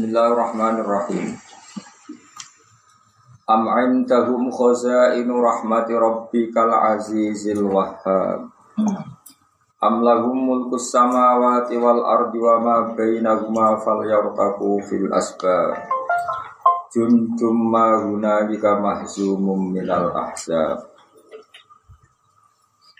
[0.00, 1.36] Bismillahirrahmanirrahim.
[3.52, 8.48] Am indahum khazainu rahmati rabbikal azizil wahhab.
[9.84, 15.84] Am lahum mulkus samawati wal ardi wa ma bainahuma falyartaqu fil asbab.
[16.96, 20.89] Jundum ma hunalika mahzumum minal ahzab.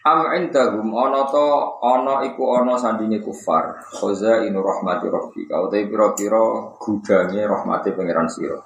[0.01, 1.47] Am indahum ana to
[1.85, 3.85] ana iku ana sandinge kufar.
[4.01, 5.45] Khoza inu rahmati rabbi.
[5.45, 8.57] Kau te pira-pira gudange rahmati pangeran sira.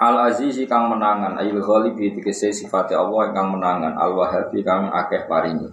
[0.00, 5.28] Al Aziz kang menangan ayil ghalibi dikese sifate Allah kang menangan al wahabi kang akeh
[5.28, 5.68] paringi.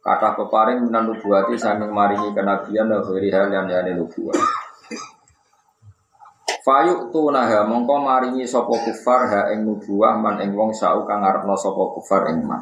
[0.00, 4.59] Kata peparing minan nubuati saking maringi kenabian dan hal yang yani nubuat.
[6.60, 11.56] Fayuk tunaha mongko maringi sopo kufar ha ing nubuah man ing wong sau kang ngarepno
[11.56, 12.60] sopo kufar ing man.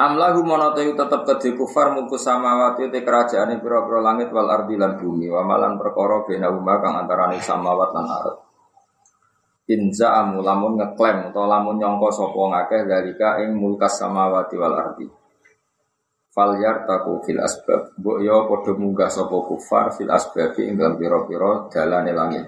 [0.00, 5.30] Amlahu monoteyu tetep kedhe kufar muku samawati te kerajaane pira-pira langit wal ardi lan bumi
[5.30, 8.38] wa malan perkara bena umma kang antarane samawat lan ardh.
[9.70, 15.19] Inza amu lamun ngeklaim atau lamun nyongko sopo ngakeh dalika ing mulkas samawati wal ardi
[16.30, 21.66] fal yartaku fil asbab mbok yo padha munggah sapa kufar fil asbab ing dalam pira-pira
[21.68, 22.46] dalane langit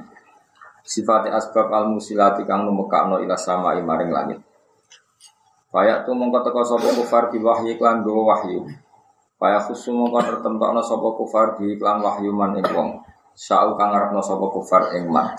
[0.86, 4.40] sifat asbab al musilati kang numekakno ila sama maring langit
[5.72, 8.68] Payak tu mongko teko sapa kufar di wahyu klan go wahyu.
[9.40, 13.00] Payak khusus mongko tertentokno sapa kufar di klan wahyu man ing wong.
[13.32, 15.32] Sa'u kang ngarepno sapa kufar ing man.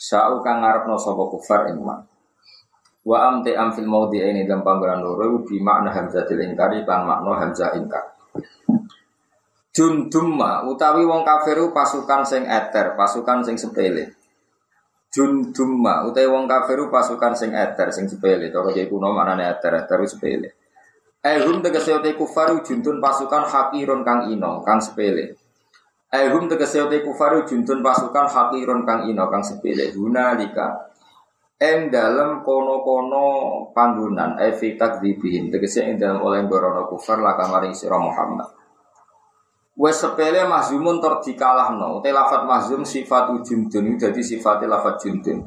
[0.00, 2.08] Sa'u kang ngarepno sapa kufar ing man.
[3.10, 7.02] Wa am te am fil maudi ini dalam panggonan loro bi makna hamzatil ingkari kan
[7.02, 8.06] makna hamzah ingkar.
[9.74, 14.14] Jundumma utawi wong kafiru pasukan sing eter, pasukan sing sepele.
[15.10, 18.46] Jundumma utawi wong kafiru pasukan sing eter, sing sepele.
[18.54, 20.54] Cara kiye kuno maknane eter, eter sepele.
[21.20, 25.34] Ehum tegese utai kufaru juntun pasukan hakirun kang ino, kang sepele.
[26.14, 29.90] Ehum tegese utai kufaru juntun pasukan hakirun kang ino, kang sepele.
[29.94, 30.89] Hunalika
[31.60, 38.00] Eng dalam kono-kono panggunan evi takdzibihin tegese ing dalam oleh gorono kufar laka maring sira
[38.00, 38.48] Muhammad.
[39.76, 42.00] Wes sepele mahzumun ter dikalahno.
[42.00, 45.44] Te lafat mahzum sifat jundun dadi sifat lafat jundun.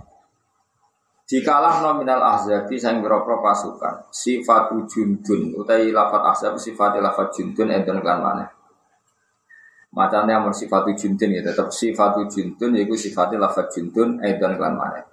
[1.25, 4.05] Dikalahno minal ahzabi sang boro pasukan.
[4.13, 8.49] Sifat jundun utai lafat ahzab sifat lafat jundun enten kan maneh.
[9.97, 15.12] Macamnya amun sifat jundun ya tetap sifat jundun yaiku sifat lafat jundun enten kan maneh.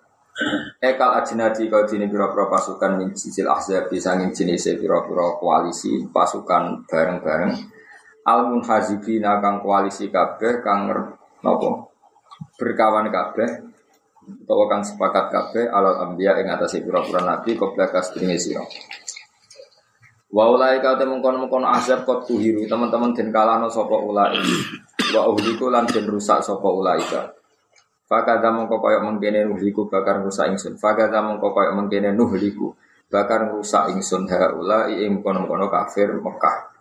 [0.81, 7.53] Ekal ajinadi kau dini pira-pira pasukan min sisil ahzab disangin jenis pira-pira koalisi pasukan bareng-bareng.
[8.25, 10.89] Al munhazibina kang koalisi kabeh kang
[11.45, 11.93] nopo?
[12.57, 13.51] Berkawan kabeh
[14.45, 18.65] utawa kang sepakat kabeh alal ambiya ing atase pira-pira nabi qabla kasdene sira.
[20.31, 24.39] Wa ulai kau temu kono kono azab kot tuhiru teman-teman den kalano sapa ulai
[25.11, 27.03] wa uhliku lan den rusak sapa ulai
[28.11, 30.75] Fakada mongko koyok mengkene nuhliku bakar rusak ingsun.
[30.75, 32.75] Fakada mongko koyok mengkene nuhliku
[33.07, 36.75] bakar rusak ingsun haula ing kono-kono kafir Mekah.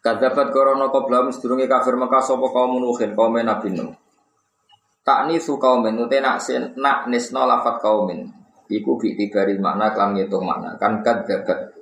[0.00, 3.92] Kadapat korono koblam sedurunge kafir Mekah sapa kaum nuhin kaum Nabi Nuh.
[5.04, 6.40] Takni su kaumin nute nak
[6.80, 8.24] nak nisno lafat kaumin.
[8.72, 11.76] Iku bi tibari makna kelam ngitung makna kan kadapat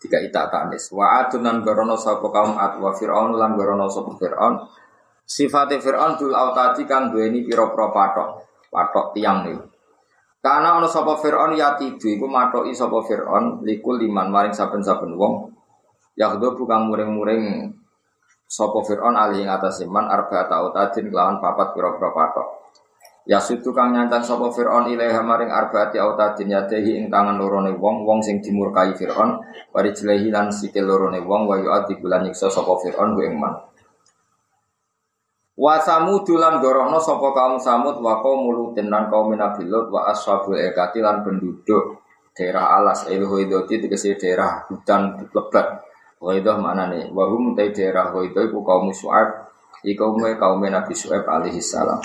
[0.00, 0.88] tiga ita taknis.
[0.88, 4.81] Wa adunan gorono sapa kaum at wa fir'aun lan gorono sapa fir'aun
[5.32, 9.64] Sifate Fir'aun dul autadi kang duweni pira-pira patok, patok tiang niku.
[10.44, 15.48] Karena ana sapa Fir'aun ya tidu iku matoki sapa Fir'aun likul liman maring saben-saben wong.
[16.20, 17.72] Yakhdo bukan muring-muring
[18.44, 22.48] sapa Fir'aun ali ing atas iman arba tautadin kelawan papat pira-pira patok.
[23.24, 28.04] Ya situ kang nyantan sapa Fir'aun ilaiha maring arbaati autadin yadehi ing tangan lorone wong
[28.04, 29.40] wong sing dimurkai Fir'aun
[29.72, 33.71] wari jelehi lan sikil lorone wong wa yu'adhi bulan nyiksa sapa Fir'aun ku ing man.
[35.52, 41.04] Wa samud lan gorohno sapa kaum samud wa mulutin lan kaum nabi wa ashabul ekati
[41.04, 42.00] lan penduduk
[42.32, 43.04] daerah alas.
[43.12, 45.84] El hoidoti tegese daerah hutan lebat.
[46.22, 49.52] Hoidoh mana nih wa hum te daerah hoidoh iku kaum su'ab
[49.84, 52.00] iku kaum nabi su'ab alaihi salam.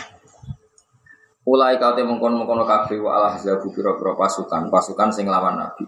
[1.47, 5.87] Ulai kau mengkon mengkono kabeh wa alah zabu pira-pira pasukan pasukan sing lawan nabi.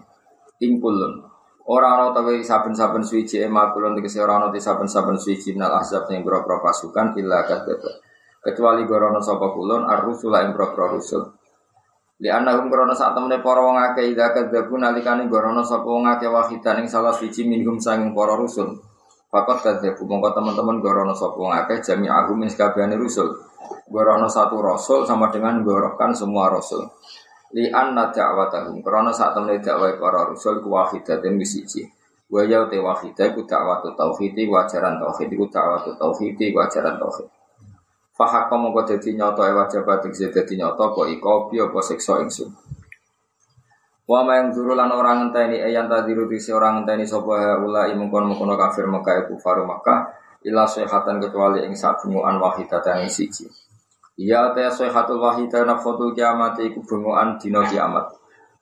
[0.64, 1.29] Ingkulun
[1.70, 6.26] Orang ana tawi saben-saben suci ema kulon tegese ora ana saben-saben suci minal ahzab sing
[6.26, 7.90] boro pasukan illa kadzdzaba.
[8.42, 11.30] Kecuali gorono sapa kulon ar-rusula ing rusul.
[12.18, 16.26] Li annahum gorono sak temene para wong akeh ida kadzabu nalikane gorono sapa wong akeh
[16.26, 18.74] wahidan salah siji minhum sanging para rusul.
[19.30, 23.30] Fakat kadzabu mongko teman-teman gorono sapa wong akeh jami agum ing sakabehane rusul.
[23.86, 26.90] Gorono satu rasul sama dengan gorokan semua rasul
[27.56, 31.82] li anna da'watahum krana saat temene dakwah para rasul ku wahidatin wis siji
[32.30, 37.26] Wa ya te wahidah iku dakwatu tauhid wajaran tauhid iku dakwatu tauhid wajaran tauhid.
[38.14, 42.54] Fahak kamu kau jadi nyoto ewa jabat jadi nyoto kau iko apa sekso ingsun.
[44.06, 48.54] Wa yang zuru lan orang ngenteni ayan tadiru disi orang ngenteni sapa ula imungkon mungkono
[48.54, 50.14] kafir Mekah iku faru Mekah
[50.46, 53.50] ila sehatan kecuali ing sak bunguan wahidatan siji.
[54.18, 58.10] Iya ta sehatul wahidatan nafkhatul kiamat iku bunguan dina kiamat.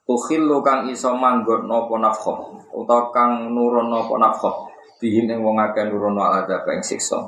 [0.05, 2.39] Tukhillu kang iso manggon napa nafkhah
[2.73, 4.55] utawa kang nurun napa nafkhah
[4.97, 7.21] bihim ing wong akeh nurun ala ing siksa.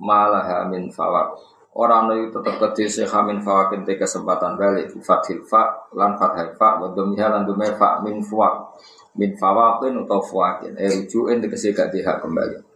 [0.00, 1.36] Malah min fawaq
[1.70, 4.90] Orang itu tetap kecil sehamin fawakin te kesempatan balik.
[5.06, 8.74] Fathil fa lan fathil fa wa domiha lan domir fa min fuwak.
[9.14, 12.69] Min fawakin atau fuwakin eh rujukin tegese gak kembali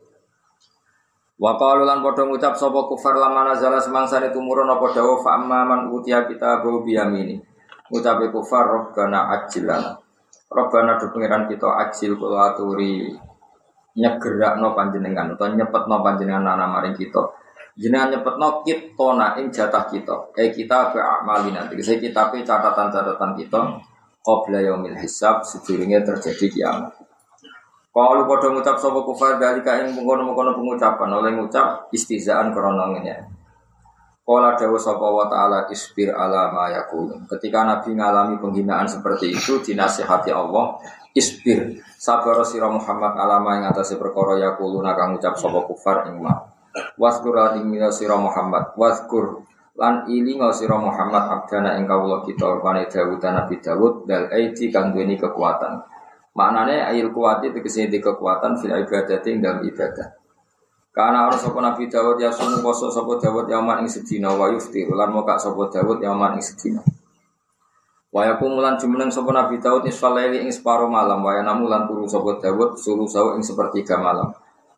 [1.35, 5.91] Wa qalu lan padha ngucap sapa kufar lamana semangsa itu murun apa dawa fa amman
[5.91, 7.43] utia kita bu biyamini
[7.91, 9.99] ngucape kufar robbana ajilan
[10.55, 13.11] robbana do pangeran kita ajil kula aturi.
[13.95, 17.23] Nyegerakno panjenengan utawa nyepetno panjenengan ana maring kita.
[17.79, 20.35] Jenengan nyepetno kitona ing jatah kita.
[20.35, 21.79] Eh kita ke amali nanti.
[21.79, 23.61] Saya kita pe catatan-catatan kita
[24.19, 27.04] qabla yaumil hisab sedurunge terjadi kiamat
[27.95, 33.31] kalau pada ngucap sapa kufar dari kain mengkono-mengkono pengucapan oleh ngucap istizaan krana ngene
[34.25, 37.29] Kala dawa sapa wa ta'ala isbir ala ma yakulun.
[37.29, 40.81] Ketika Nabi ngalami penghinaan seperti itu dinasihati Allah,
[41.13, 46.25] isbir sabar sira Muhammad alama yang atas perkara yakuluna kang ngucap sapa kufar ing
[46.97, 48.73] Waskur lan ing sira Muhammad.
[48.81, 49.45] Waskur
[49.77, 54.97] lan ilinga sira Muhammad abdana ing kawula kita rupane Dawud Nabi Dawud dal aiti kang
[54.97, 55.85] duweni kekuatan.
[56.35, 60.19] Maknane ayil kuwati tegese di kekuatan fil ibadati dalam ibadah.
[60.95, 64.87] Karena orang sapa Nabi Dawud ya sunu poso sapa Dawud yaman ing sedina wa yuftir
[64.91, 66.83] lan moka sapa Dawud yaman ing sedina.
[68.15, 72.39] Waya kumulan jumeneng sapa Nabi Daud nisfal ing separo malam waya namu lan turu sapa
[72.39, 74.31] Daud suruh sawu ing sepertiga malam.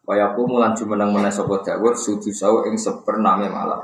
[0.07, 3.83] Wayaku mulan jumeneng meneh sapa Dawud sujud sawu ing sepername malam.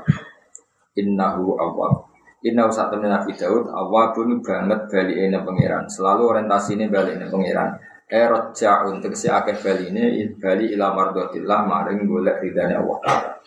[0.95, 2.12] Innahu awwab.
[2.43, 5.87] Inna usah temen Nabi Daud awwabun banget bali ene pangeran.
[5.87, 7.71] Selalu orientasine bali ene pangeran.
[8.11, 13.39] Erot ja'un tegese akeh bali ini bali ila mardotillah maring golek ridane Allah.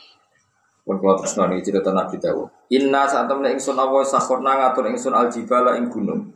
[0.81, 2.73] Pun kalau terus nani cerita Nabi Dawud.
[2.73, 6.33] Inna saat temen ingsun Allah sakhorna ngatur ingsun aljibala ing gunung.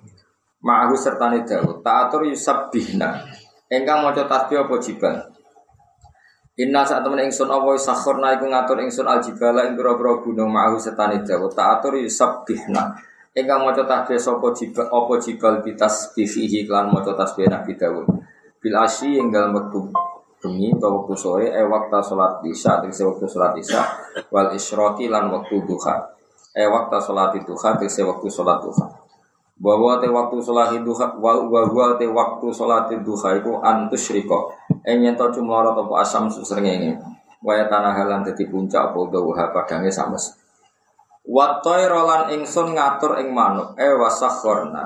[0.60, 1.80] Ma'ahu sertane Dawud.
[1.80, 3.24] Ta'atur yusabbihna.
[3.70, 5.29] Engkang maca tasbih apa jibal?
[6.60, 11.24] Inna saat temen ingsun Allah sakhorna iku ngatur ingsun aljibala ing pira-pira gunung ma'ahu setani
[11.24, 12.92] Dawud ta'atur yusabbihna
[13.32, 18.12] ingkang maca tasbih sapa jibal apa jibal bitas bifihi lan maca tasbih Nabi Dawud
[18.60, 19.88] bil asyi ing dalem wektu
[20.44, 23.80] bengi utawa wektu sore e waktu salat isya tegese wektu salat isya
[24.28, 26.12] wal isyraqi lan wektu duha.
[26.52, 28.99] E waktu salat duha tegese wektu salat duha
[29.60, 34.56] bahwa te waktu sholat duha bahwa te waktu sholat duha itu antus riko
[34.88, 36.32] enyen to cuma ora topo asam
[36.64, 36.96] ini
[37.44, 40.40] waya tanah halan dadi puncak apa dawa padange sames
[41.30, 43.76] Watoi rolan ingsun ngatur ing manuk.
[43.76, 44.82] E wasakhorna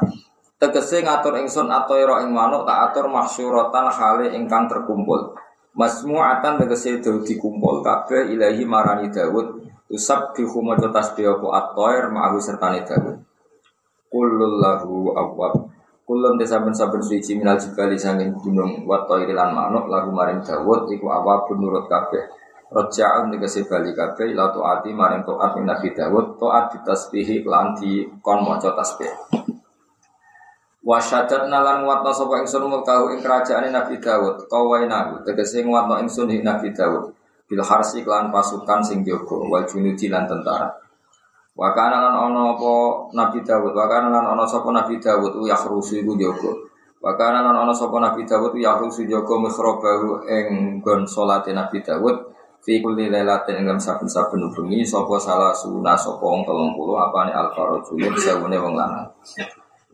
[0.58, 5.32] tegese ngatur ingsun atoiro ing manuk tak atur mahsyuratan hale ingkang terkumpul.
[5.78, 7.80] Masmu'atan tegese dikumpul.
[7.80, 11.46] Kabeh ilahi marani Daud usabbihu maca tasbih apa?
[11.54, 13.24] Atoir ma'ahu sertane Daud
[14.14, 15.74] Kulul lahu awwab.
[16.06, 21.10] Kulun te saben-saben suci minal jibali sangin gunung Wato irilan manuk lagu maring Dawud Iku
[21.10, 22.22] awab nurut kabeh.
[22.70, 28.06] Roja'un tegesi bali kabeh Ila to'ati maring to'at min Nabi Dawud To'at ditasbihi lan di
[28.22, 29.10] kon moco tasbih.
[30.86, 36.70] Wasyadat nalan nguatno sapa ingsun mulkahu ing kerajaan Nabi Dawud Kawainahu tegesi nguatno ingsun Nabi
[36.70, 37.10] Dawud.
[37.50, 40.83] Bil harsi klan pasukan sing jogo Wal junudi lan tentara
[41.54, 42.72] Wakana ono apa
[43.14, 46.50] Nabi Dawud, wakana ono sapa Nabi Dawud u yakhrusu iku jaga.
[46.98, 53.06] Wakana ono sapa Nabi Dawud yakhrusu jaga mikhrabahu ing gon salate Nabi Dawud fi kulli
[53.06, 56.74] lailatin ing saben-saben bengi sapa salah suna sapa wong 30
[57.06, 59.14] apane al-farajul sewune wong lanang.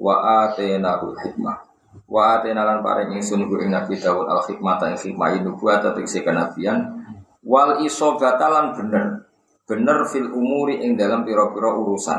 [0.00, 1.60] Wa atenahu hikmah.
[2.08, 7.04] Wa atena lan paring ingsun ing Nabi Dawud al-hikmah ta hikmah nubuwat tegese kenabian
[7.44, 9.19] wal isobata lan bener
[9.70, 12.18] bener fil umuri ing dalam piro-piro urusan.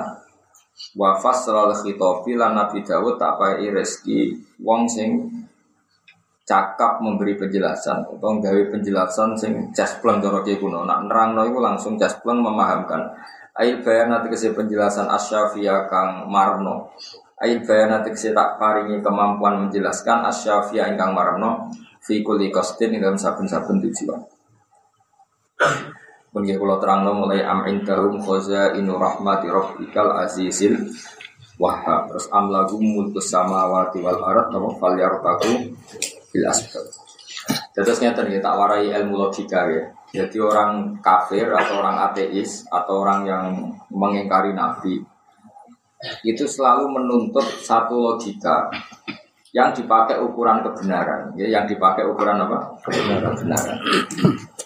[0.95, 5.27] Wa fasral khitobi lan Nabi Dawud tak pai rezeki wong sing
[6.47, 10.87] cakap memberi penjelasan atau gawe penjelasan sing jaspleng cara kuno.
[10.87, 13.11] Nak nerangno langsung jaspleng memahamkan.
[13.51, 16.95] Ail bayan nanti kese penjelasan asyafia kang marno.
[17.35, 21.67] Ail bayan nanti kese tak paringi kemampuan menjelaskan asyafia ingkang marno
[21.99, 24.23] fi kulli qasdin dalam saben-saben tujuan.
[26.31, 30.79] Mungkin kalau terang mulai am indahum khoza inu rahmati rabbikal azizil
[31.59, 35.75] wahab terus am lagu mulkus samawati wal arat nama fal yartaku
[36.31, 36.87] bil asbab
[37.71, 39.83] Terus nyata nih tak warai ilmu logika ya.
[40.11, 43.45] Jadi orang kafir atau orang ateis atau orang yang
[43.87, 44.99] mengingkari nabi
[46.27, 48.67] itu selalu menuntut satu logika
[49.51, 52.71] yang dipakai ukuran kebenaran, ya, yang dipakai ukuran apa?
[52.87, 53.35] Kebenaran.
[53.35, 53.77] kebenaran.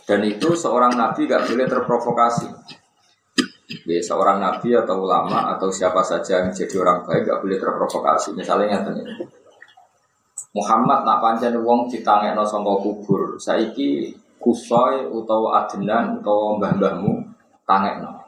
[0.06, 2.48] Dan itu seorang nabi gak boleh terprovokasi.
[3.90, 8.38] Ya, seorang nabi atau ulama atau siapa saja yang jadi orang baik gak boleh terprovokasi.
[8.38, 8.86] Misalnya yang
[10.56, 13.36] Muhammad nak pancen wong ditangekno saka kubur.
[13.42, 17.12] Saiki kusoi utawa adenan utawa mbah-mbahmu
[17.68, 18.24] tangekno.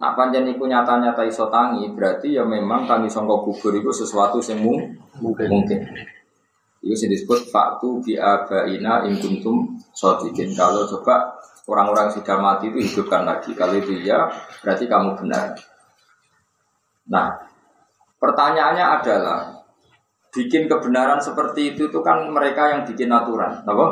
[0.00, 4.64] Nak pancen iku nyata-nyata iso tangi, berarti ya memang tangi saka kubur itu sesuatu yang
[5.20, 5.48] mungkin.
[5.52, 5.80] mungkin.
[6.80, 10.56] Itu sih disebut faktu bi abaina in kuntum sodikin.
[10.56, 11.36] Kalau coba
[11.68, 13.52] orang-orang sudah mati itu hidupkan lagi.
[13.52, 14.26] Kalau itu ya
[14.64, 15.54] berarti kamu benar.
[17.10, 17.26] Nah,
[18.16, 19.40] pertanyaannya adalah
[20.30, 23.86] bikin kebenaran seperti itu itu kan mereka yang bikin aturan, apa?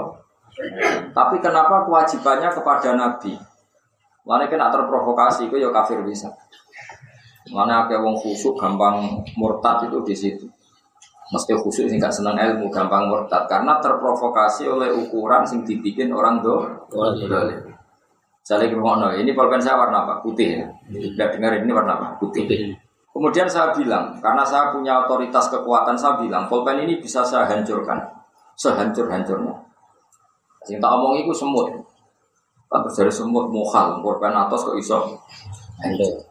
[1.11, 3.35] Tapi kenapa kewajibannya kepada Nabi?
[4.23, 6.31] Mana kena terprovokasi itu ya kafir bisa.
[7.49, 10.47] Mana ada wong khusuk gampang murtad itu di situ.
[11.29, 16.41] Mesti khusus sih nggak senang ilmu gampang murtad karena terprovokasi oleh ukuran sing dibikin orang
[16.41, 16.65] do.
[18.41, 20.25] Saya lagi ngomong, ini pulpen saya warna apa?
[20.25, 20.65] Putih ya.
[20.89, 22.17] Tidak dengar ini warna apa?
[22.17, 22.49] Putih.
[23.13, 28.01] Kemudian saya bilang, karena saya punya otoritas kekuatan, saya bilang, pulpen ini bisa saya hancurkan.
[28.57, 29.53] Sehancur-hancurnya.
[30.73, 31.69] Yang tak omong itu semut.
[32.73, 34.97] Dari semut mukhal, pulpen atas kok iso
[35.85, 36.28] hancur.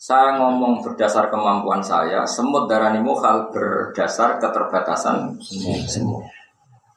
[0.00, 5.36] Saya ngomong berdasar kemampuan saya, semut darani mukhal berdasar keterbatasan
[5.84, 6.24] semut.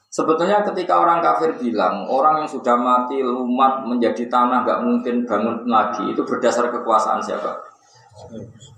[0.08, 5.68] Sebetulnya ketika orang kafir bilang orang yang sudah mati lumat menjadi tanah gak mungkin bangun
[5.68, 7.52] lagi itu berdasar kekuasaan siapa?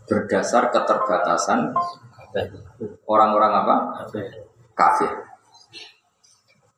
[0.10, 1.76] Berdasar keterbatasan
[3.06, 3.76] orang-orang apa?
[4.74, 5.12] Kafir.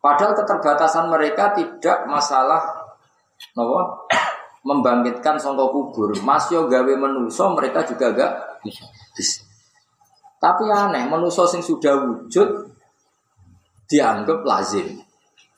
[0.03, 2.91] Padahal keterbatasan mereka tidak masalah
[3.55, 4.09] nopo
[4.67, 6.11] membangkitkan songko kubur.
[6.27, 8.31] Masyo gawe menuso mereka juga gak
[9.15, 9.47] bisa.
[10.37, 12.67] Tapi aneh, menuso sing sudah wujud
[13.87, 14.99] dianggap lazim.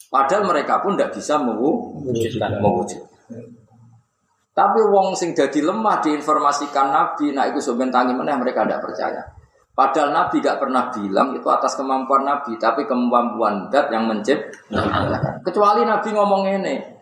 [0.10, 3.01] Padahal mereka pun tidak bisa mewujud.
[4.54, 9.22] Tapi wong sing jadi lemah diinformasikan Nabi, nah itu sebentar mana mereka tidak percaya.
[9.74, 15.39] Padahal Nabi gak pernah bilang itu atas kemampuan Nabi, tapi kemampuan dat yang menciptakan.
[15.39, 16.99] Kecuali Nabi ngomong ini,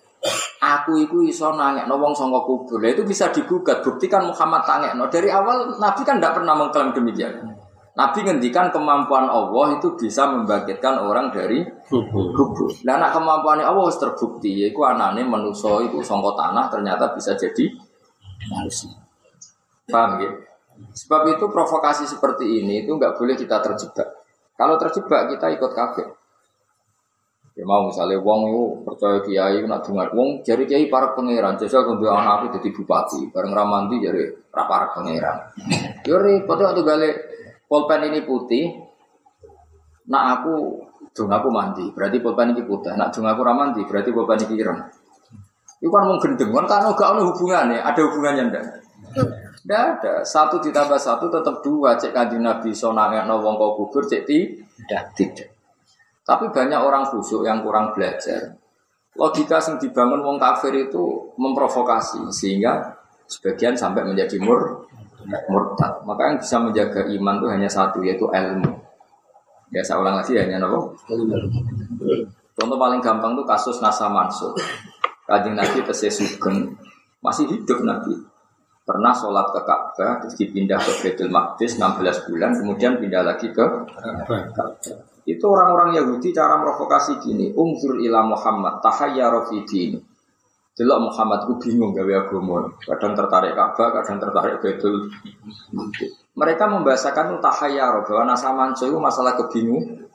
[0.57, 2.81] Aku itu iso nangek no wong sangka kubur.
[2.81, 3.85] Itu bisa digugat.
[3.85, 5.05] Buktikan Muhammad tangek no.
[5.05, 7.45] Dari awal Nabi kan tidak pernah mengklaim demikian.
[7.97, 12.69] Nabi ngendikan kemampuan Allah itu bisa membangkitkan orang dari kubur.
[12.85, 14.65] Nah, anak kemampuan Allah harus terbukti.
[14.65, 17.73] Yaitu anaknya manusia itu sangka tanah ternyata bisa jadi
[18.49, 18.93] manusia.
[19.89, 20.29] Paham ya?
[20.77, 24.25] Sebab itu provokasi seperti ini itu nggak boleh kita terjebak.
[24.57, 26.16] Kalau terjebak kita ikut kafir.
[27.57, 31.81] Ya mau misalnya wong itu percaya kiai nak dengar wong jadi kiai para pangeran jasa
[31.81, 35.57] kudu anak aku jadi bupati bareng ramanti jadi para pangeran.
[36.05, 37.09] Yo repot waktu gale
[37.65, 38.77] pulpen ini putih.
[40.05, 40.85] Nak aku
[41.17, 42.93] dung aku mandi berarti pulpen ini putih.
[42.93, 44.79] Nak dung aku ramanti berarti pulpen ini ireng.
[45.81, 48.65] Itu kan mau gendeng kan karena gak ada hubungannya, ada hubungannya ndak?
[49.65, 50.13] Ndak ada.
[50.21, 51.97] Satu ditambah satu tetap dua.
[51.97, 55.09] Cek kaji Nabi sonangnya wong kau kubur cek tidak.
[55.17, 55.56] Tidak.
[56.27, 58.59] Tapi banyak orang khusyuk yang kurang belajar.
[59.15, 62.99] Logika yang dibangun wong kafir itu memprovokasi sehingga
[63.31, 64.83] sebagian sampai menjadi mur
[65.47, 66.03] murtad.
[66.03, 68.75] Maka yang bisa menjaga iman itu hanya satu yaitu ilmu.
[69.71, 70.99] Ya saya ulang lagi hanya nopo.
[72.57, 74.51] Contoh paling gampang itu kasus Nasa Mansur.
[75.27, 76.75] Kajing Nabi tesis sugeng
[77.23, 78.15] masih hidup Nabi.
[78.87, 83.65] Pernah sholat ke Ka'bah, terus dipindah ke Baitul Maqdis 16 bulan, kemudian pindah lagi ke
[84.55, 85.16] Ka'bah.
[85.27, 89.59] Itu orang-orang Yahudi cara provokasi gini, umzur ila Muhammad, tahayyara fi.
[90.77, 92.69] Delok Muhammad ku bingung gawe agama.
[92.79, 95.09] Kadang tertarik Ka'bah, kadang tertarik Baitul
[96.37, 100.05] Mereka membahasakan tahayyara bahwa nasa manco itu masalah kebingung,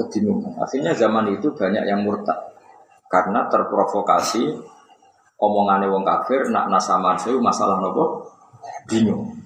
[0.00, 0.56] kebingungan.
[0.58, 2.40] Akhirnya zaman itu banyak yang murtad
[3.12, 4.58] karena terprovokasi
[5.36, 8.32] omongannya wong kafir nak nasa manco itu masalah nopo
[8.88, 9.36] bingung.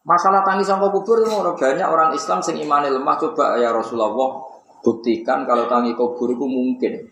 [0.00, 4.32] Masalah tangis sama kubur itu banyak orang Islam sing imani lemah coba ya Rasulullah
[4.80, 7.04] buktikan kalau tangi kubur itu mungkin.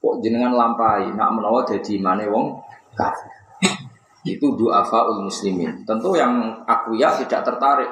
[0.00, 2.56] Kok jenengan lampai nak menawa jadi imane wong
[2.94, 3.34] kafir.
[4.24, 5.84] Itu doa faul muslimin.
[5.84, 7.90] Tentu yang aku ya tidak tertarik.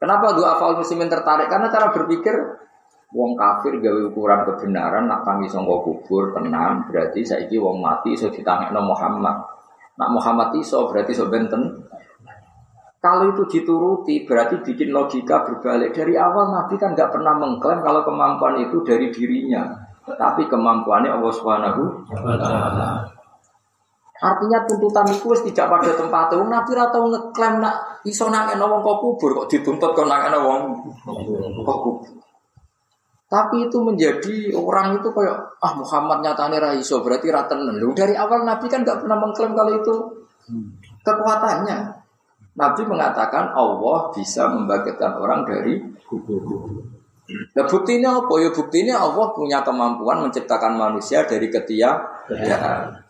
[0.00, 1.46] Kenapa doa faul muslimin tertarik?
[1.46, 2.34] Karena cara berpikir
[3.14, 8.32] wong kafir gawe ukuran kebenaran nak tangi sangka kubur tenang berarti saiki wong mati iso
[8.32, 9.36] ditangekno Muhammad.
[9.94, 11.86] Nak Muhammad iso berarti iso benten
[13.04, 15.92] Kalau itu dituruti berarti bikin logika berbalik.
[15.92, 19.76] Dari awal Nabi kan nggak pernah mengklaim kalau kemampuan itu dari dirinya,
[20.08, 21.82] tapi kemampuannya Allah Subhanahu
[24.24, 26.48] Artinya tuntutan itu tidak pada tempatnya.
[26.48, 30.72] Nabi atau ngeklaim nak iso nangin wong kok kubur kok dituntut kok nangin wong
[31.60, 32.08] kok kubur.
[33.28, 37.44] Tapi itu menjadi orang itu kayak ah Muhammad nyatane ra iso berarti ra.
[37.44, 39.94] Dari awal Nabi kan nggak pernah mengklaim kalau itu
[41.04, 42.03] kekuatannya.
[42.54, 46.42] Nabi mengatakan Allah bisa membangkitkan orang dari kubur.
[47.26, 48.34] Nah buktinya apa?
[48.38, 53.04] Ya buktinya Allah punya kemampuan menciptakan manusia dari ketiadaan.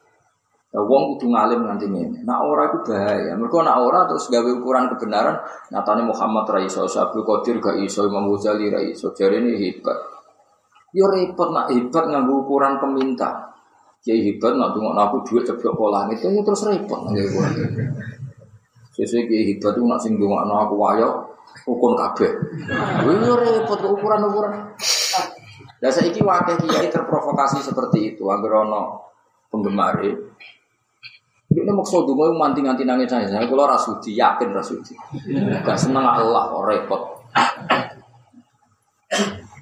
[0.75, 2.23] Nah, wong kudu ngalim nanti ini.
[2.27, 3.31] Nah orang itu bahaya.
[3.39, 5.39] Mereka nak orang terus gawe ukuran kebenaran.
[5.71, 9.15] Nyatanya Muhammad Raiso, Abdul Qadir gak iso, Imam Ghazali Raiso.
[9.15, 9.95] Jadi ini hebat.
[10.95, 13.55] Yo ya repot nak hebat nganggo ukuran peminta.
[14.03, 17.11] Kiai hebat nak tunggu aku duit ceblok pola itu ya terus repot.
[18.95, 21.35] Sesuai kiai hebat tuh nak sing dongakno aku wayo
[21.67, 22.31] ukun kabeh.
[23.03, 24.71] Ini repot ukuran-ukuran.
[25.83, 28.31] Dan saya ini wakil kiai terprovokasi seperti itu.
[28.31, 29.11] Agar ono
[29.51, 29.99] penggemar
[31.55, 33.31] ini maksud dungo manting-manting nangis saya.
[33.31, 34.95] Saya kalau rasudi yakin rasudi.
[35.63, 37.23] Gak seneng Allah repot.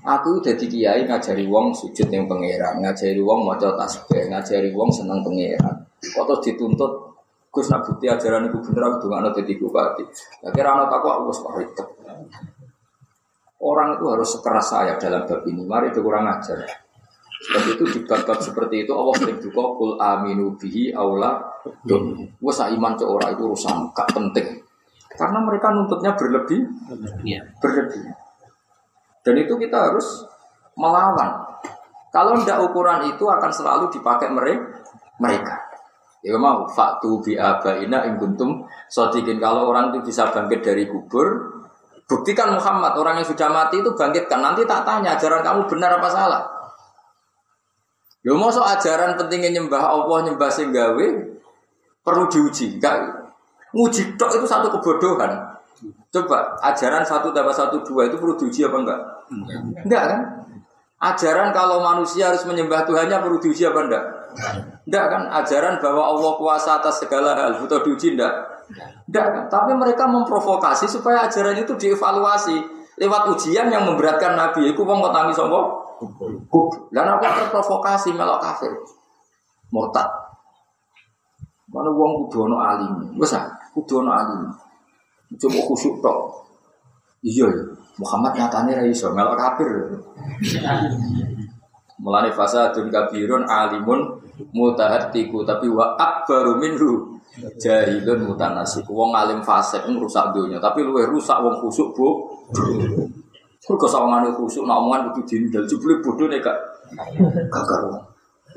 [0.03, 5.23] Aku jadi kiai ngajari wong sujud yang pangeran, ngajari wong maca tasbih, ngajari wong seneng
[5.23, 5.79] pangeran.
[6.03, 7.12] Kok terus dituntut
[7.53, 10.05] Gus nak bukti ajaran itu bener aku dong anak jadi bupati.
[10.41, 11.85] Ya kira anak aku aku itu.
[13.61, 15.63] Orang itu harus sekeras saya dalam bab ini.
[15.69, 16.65] Mari itu kurang ajar.
[17.43, 22.25] Dan itu di bab-bab seperti itu Allah sering juga kul aminu bihi aula dun.
[22.41, 24.63] Wes iman ke orang itu urusan gak penting.
[25.13, 26.65] Karena mereka nuntutnya berlebih,
[27.21, 27.45] iya.
[27.61, 28.17] berlebih.
[29.21, 30.25] Dan itu kita harus
[30.73, 31.61] melawan.
[32.09, 35.62] Kalau tidak ukuran itu akan selalu dipakai mereka.
[36.23, 41.51] Ya mau faktu bi abaina ing kuntum sodikin kalau orang itu bisa bangkit dari kubur,
[42.07, 44.39] buktikan Muhammad orang yang sudah mati itu bangkitkan.
[44.39, 46.43] Nanti tak tanya ajaran kamu benar apa salah.
[48.23, 51.07] Yo mau ajaran pentingnya nyembah Allah nyembah singgawe
[52.07, 52.79] perlu diuji.
[52.79, 53.23] Enggak
[53.75, 55.33] nguji tok itu satu kebodohan.
[56.13, 59.01] Coba ajaran satu tambah satu dua itu perlu diuji apa enggak?
[59.83, 60.21] Enggak kan?
[61.03, 64.05] Ajaran kalau manusia harus menyembah Tuhannya perlu diuji apa enggak?
[64.83, 68.35] Enggak kan ajaran bahwa Allah kuasa atas segala hal butuh diuji enggak?
[69.09, 69.45] Enggak kan?
[69.49, 72.57] Tapi mereka memprovokasi supaya ajaran itu dievaluasi
[72.99, 74.73] lewat ujian yang memberatkan Nabi.
[74.73, 75.61] Iku wong kok nangis sapa?
[76.91, 78.73] Dan aku terprovokasi melok kafir.
[79.73, 80.09] Murtad.
[81.73, 83.17] Mana wong kudu ana alim.
[83.17, 84.41] Wes ah, kudu ana alim.
[85.41, 86.45] Coba khusyuk tok.
[87.25, 87.65] Iya ya.
[87.97, 89.69] Muhammad nyatane ra iso melok kafir.
[92.03, 94.19] Mulane fasadun kabirun alimun
[94.51, 97.15] mutahatiku tapi wa akbaru minhu
[97.63, 98.91] jahilun mutanasik.
[98.91, 102.09] Wong alim fasik ngrusak dunia tapi luwe rusak wong khusuk bu.
[103.63, 106.59] Kok sawangane khusuk nak omongan kudu dindel jebule bodoh nek gak
[107.47, 107.95] gak karo.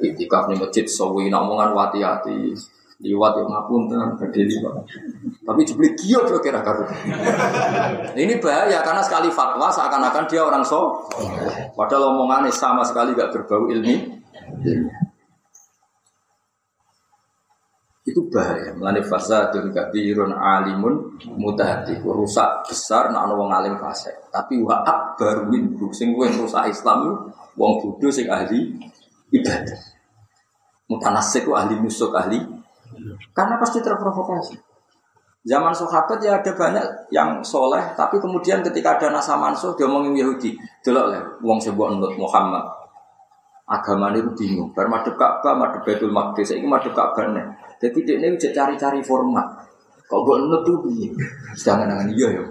[0.01, 2.51] Itikaf ning masjid sawi nak omongan wati-ati
[3.03, 3.51] liwat yang
[3.91, 4.87] tenang gede liwat.
[5.43, 6.83] Tapi jebule kiyo kira kira
[8.15, 11.03] Ini bahaya karena sekali fatwa seakan-akan dia orang so.
[11.75, 14.15] Padahal omongannya sama sekali gak berbau ilmi.
[18.07, 18.71] Itu bahaya.
[18.79, 21.99] Melani fasadun kabirun alimun mutahati.
[21.99, 24.15] Rusak besar nak wong alim fase.
[24.31, 27.27] Tapi wa akbar min sing rusak Islam
[27.59, 28.71] wong bodoh sing ahli
[29.35, 29.79] ibadah.
[30.87, 32.54] Mutanasik ahli musuh ahli
[33.35, 34.55] karena pasti terprovokasi.
[35.45, 40.25] Zaman sahabat ya ada banyak yang soleh, tapi kemudian ketika ada nasa mansuh dia ngomongin
[40.25, 42.65] Yahudi, delok lah, uang sebuah nut Muhammad.
[43.69, 47.29] Agama ini bingung, baru madep Ka'bah, madep Baitul Maqdis, ini madep Ka'bah.
[47.77, 49.45] Jadi dia ini cari-cari format.
[50.09, 50.81] Kok buat nut tuh
[51.53, 52.43] sedangkan dengan iya ya.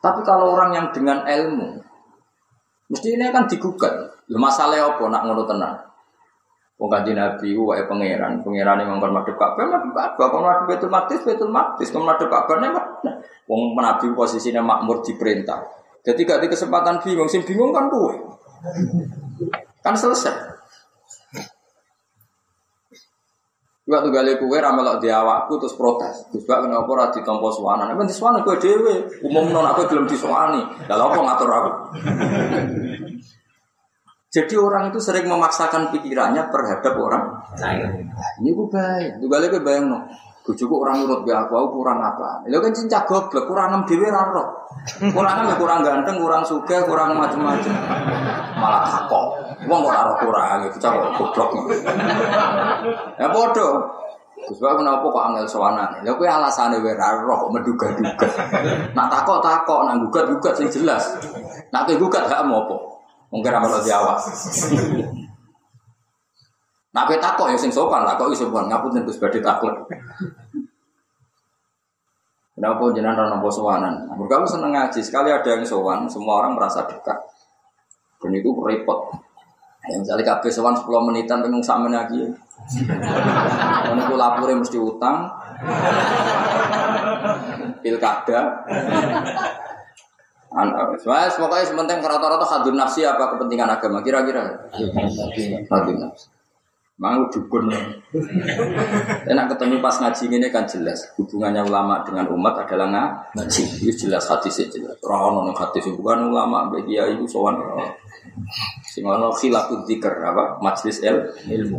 [0.00, 1.76] Tapi kalau orang yang dengan ilmu,
[2.88, 3.92] mesti ini kan digugat.
[4.32, 5.76] Masalahnya apa nak ngono tenang?
[6.80, 10.64] Wong kanjeng Nabi ku wae pangeran, pangeran yang ngomong madhep Ka'bah, madhep Ka'bah, kok madhep
[10.64, 12.72] Baitul Maqdis, Baitul Maqdis, kok madhep Ka'bah nek
[13.44, 15.60] Wong Nabi posisinya makmur diperintah.
[16.00, 18.16] Jadi gak di kesempatan bingung, sing bingung kan kowe.
[19.84, 20.32] Kan selesai.
[23.84, 26.30] Juga tuh gali kue ramelok di awakku terus protes.
[26.32, 27.90] Terus gak kenapa ora ditompo suwana.
[27.90, 29.20] Nek di suwana kue dewe.
[29.26, 30.62] Umum non aku belum disuani.
[30.88, 31.70] Lalu apa ngatur aku?
[34.30, 38.06] Jadi orang itu sering memaksakan pikirannya terhadap orang lain.
[38.14, 39.18] Nah, ini gue baik.
[39.18, 39.98] Juga lagi bayang no.
[40.50, 42.42] Orang nurut gak aku, aku kurang apa?
[42.50, 44.66] Lo kan cinta goblok, kurang enam dewi raro.
[44.98, 47.70] Kurang ya kurang ganteng, kurang suka, kurang macam-macam.
[48.58, 49.26] Malah takok.
[49.70, 51.50] Wong kok raro kurang, itu cakap goblok.
[53.18, 53.74] Ya bodoh.
[54.50, 56.02] Sebab kenapa kok angel sowanan?
[56.02, 58.26] Lha kuwi alasane wae ra roh kok menduga-duga.
[58.94, 61.18] Nak takok takok, nak gugat-gugat sing jelas.
[61.70, 62.74] Nak kowe gugat mau apa?
[63.30, 63.54] Mungkin
[63.86, 64.18] di awak.
[66.90, 69.70] Nak kowe takok ya sing sopan, takok iso sopan, ngapunten Gus badhe takut.
[72.58, 74.04] Kenapa jenengan ora nampa sowanan?
[74.10, 77.16] Mergo aku seneng ngaji, sekali ada yang sowan, semua orang merasa dekat.
[78.20, 79.08] Dan itu repot.
[79.88, 82.20] Yang misalnya kabeh sowan 10 menitan pengen sak lagi.
[83.88, 85.24] Ono ku lapure mesti utang.
[87.80, 88.60] Pilkada.
[90.98, 94.66] Soalnya pokoknya sementing rata-rata hadun nafsi apa kepentingan agama kira-kira
[95.70, 96.26] hadun nafsi.
[97.00, 97.72] Mau dukun.
[99.24, 102.92] Enak ketemu pas ngaji ini kan jelas hubungannya ulama dengan umat adalah
[103.32, 103.80] ngaji.
[103.88, 105.00] Itu jelas hadisnya jelas.
[105.00, 107.56] Roh nih hadis bukan ulama bagi ya itu sowan.
[108.84, 110.60] Sing ono khilafud dzikr apa?
[110.60, 111.78] Majlis el ilmu.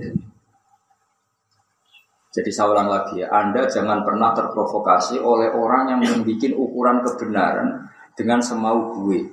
[2.31, 7.91] Jadi saya ulang lagi ya, Anda jangan pernah terprovokasi oleh orang yang membuat ukuran kebenaran
[8.15, 9.23] dengan semau gue.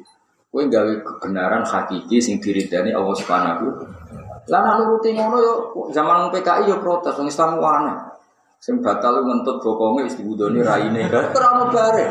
[0.48, 3.66] Gue gawe kebenaran hakiki sing diridani Allah Subhanahu.
[4.48, 5.54] Lah nak nuruti ngono yo
[5.92, 7.96] zaman PKI yo protes wong Islam aneh.
[8.58, 12.04] Sing batal ngentut bokonge wis dibudoni raine kan ora ono bare.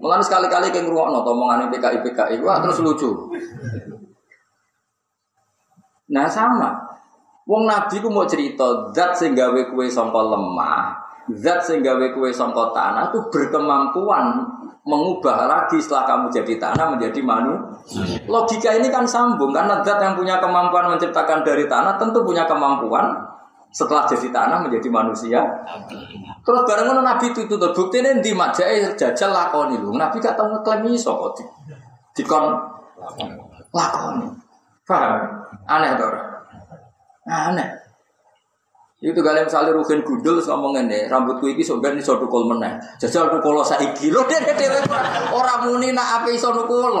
[0.00, 3.12] Mulane sekali-kali ke ngrungokno omongane PKI PKI wah terus lucu.
[6.12, 6.92] Nah sama,
[7.42, 10.94] Wong Nabi ku mau cerita zat sing gawe kue sangka lemah,
[11.30, 14.42] zat sing gawe kue sangka tanah itu berkemampuan
[14.82, 17.54] mengubah lagi setelah kamu jadi tanah menjadi manu.
[18.26, 23.14] Logika ini kan sambung karena zat yang punya kemampuan menciptakan dari tanah tentu punya kemampuan
[23.70, 25.40] setelah jadi tanah menjadi manusia.
[26.42, 29.94] Terus bareng Nabi itu tuh bukti ini di majai jajal lakoni lu.
[29.94, 31.44] Nabi gak tau ngeklaim iso kok di,
[32.18, 32.50] dikon
[33.70, 34.26] lakoni.
[34.82, 35.18] Paham?
[35.70, 36.10] Aneh tuh.
[37.30, 37.81] Aneh.
[39.02, 42.78] Itu kalian misalnya rugen gundul ngomong ini rambutku ini sebenarnya iso tukul meneh.
[43.02, 44.78] Jajal tukul saiki lho dene dhewe
[45.34, 46.94] ora muni nak ape iso tukul.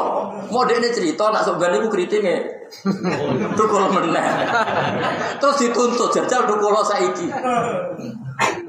[0.50, 2.66] Mau dene cerita nak sebenarnya iku kritike.
[3.54, 4.26] Tukul meneh.
[5.38, 7.30] Terus dituntut jajal tukul saiki.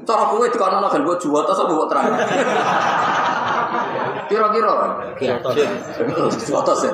[0.06, 2.14] Cara kowe dikono kan mbok juwata sok mbok terang.
[4.30, 4.72] Kira-kira
[5.18, 5.74] kira-kira.
[6.38, 6.90] Sih.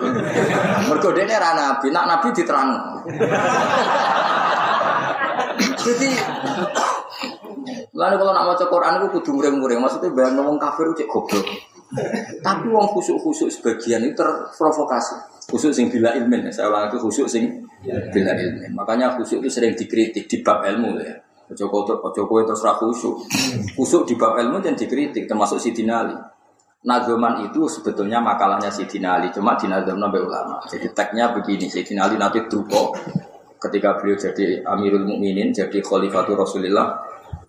[0.88, 2.70] Mergo ra nabi, nak nabi diterang.
[5.80, 6.08] Jadi
[7.90, 11.44] Lalu kalau nak maca Quran itu kudu muring-muring, maksudnya bayang ngomong kafir cek goblok.
[12.40, 15.44] Tapi wong khusuk-khusuk sebagian itu terprovokasi.
[15.50, 18.70] Khusuk sing bila ilmin, saya ulang itu khusuk sing bila ilmin.
[18.72, 21.12] Makanya khusuk itu sering dikritik di bab ilmu ya.
[21.50, 21.66] Ojo
[22.24, 23.26] kowe terus ra khusuk.
[23.74, 26.16] Khusuk di bab ilmu dan dikritik termasuk Sidina Ali.
[26.80, 30.62] Nazoman itu sebetulnya makalahnya Sidina Ali, cuma dinazomna ulama.
[30.64, 32.96] Jadi tagnya begini, Sidina Ali nanti drupo
[33.60, 36.96] ketika beliau jadi Amirul Mukminin, jadi Khalifatul Rasulullah,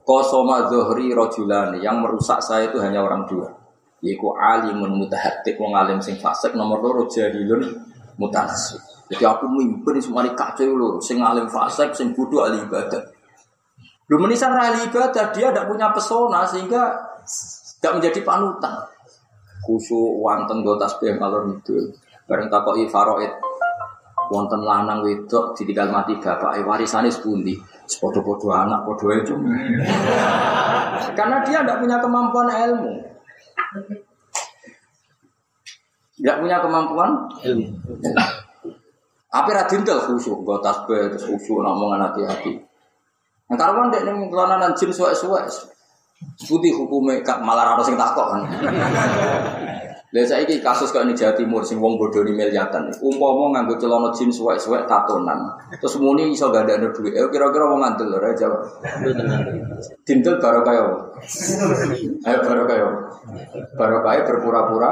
[0.04, 3.47] kosoma zohri rojulani yang merusak saya itu hanya orang dua,
[4.04, 7.63] yaitu alimun mutahatik wong alim sing fasik nomor loro jahilun
[8.19, 8.84] mutanasib.
[9.08, 13.04] Jadi aku mimpin semua di kacau lho, sing alim fasik, sing bodoh ahli ibadah.
[14.12, 16.91] Lu menisan ahli ibadah dia tidak punya pesona sehingga
[17.80, 18.76] tidak menjadi panutan.
[19.63, 21.91] Khusyuk wanten go tasbih kalau itu.
[22.26, 23.32] Bareng takoi faroid
[24.31, 27.59] wonten lanang wedok ditinggal mati bapak warisane sepundi?
[27.83, 29.35] Sepodo-podo anak podo itu
[31.19, 32.91] karena dia tidak punya kemampuan ilmu.
[36.15, 37.11] Tidak punya kemampuan
[37.43, 37.67] ilmu.
[39.31, 42.63] Apa radintel khusyuk gue tasbih terus khusyuk ngomongan hati-hati.
[43.51, 45.43] Nah kalau kan dia nih kelananan jin suwe-suwe
[46.21, 48.41] Putih hukumnya malah harus yang takut kan.
[50.12, 52.91] Lihat saya ini kasus kayak ini Jawa Timur, sing wong bodoh di miliatan.
[53.00, 55.39] Umpama nganggo celana jin suwek-suwek tatonan.
[55.71, 57.15] Terus muni iso gak ada duit.
[57.15, 58.52] Eh kira-kira wong ngantel lho aja.
[60.04, 60.84] Dintel baru kaya.
[62.28, 62.88] Ayo baru kaya.
[63.80, 64.91] Baru kaya berpura-pura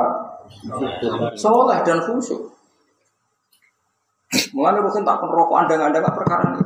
[1.36, 2.56] soleh dan khusyuk.
[4.56, 6.64] Mulane bukan tak rokok anda anda gak perkara ini.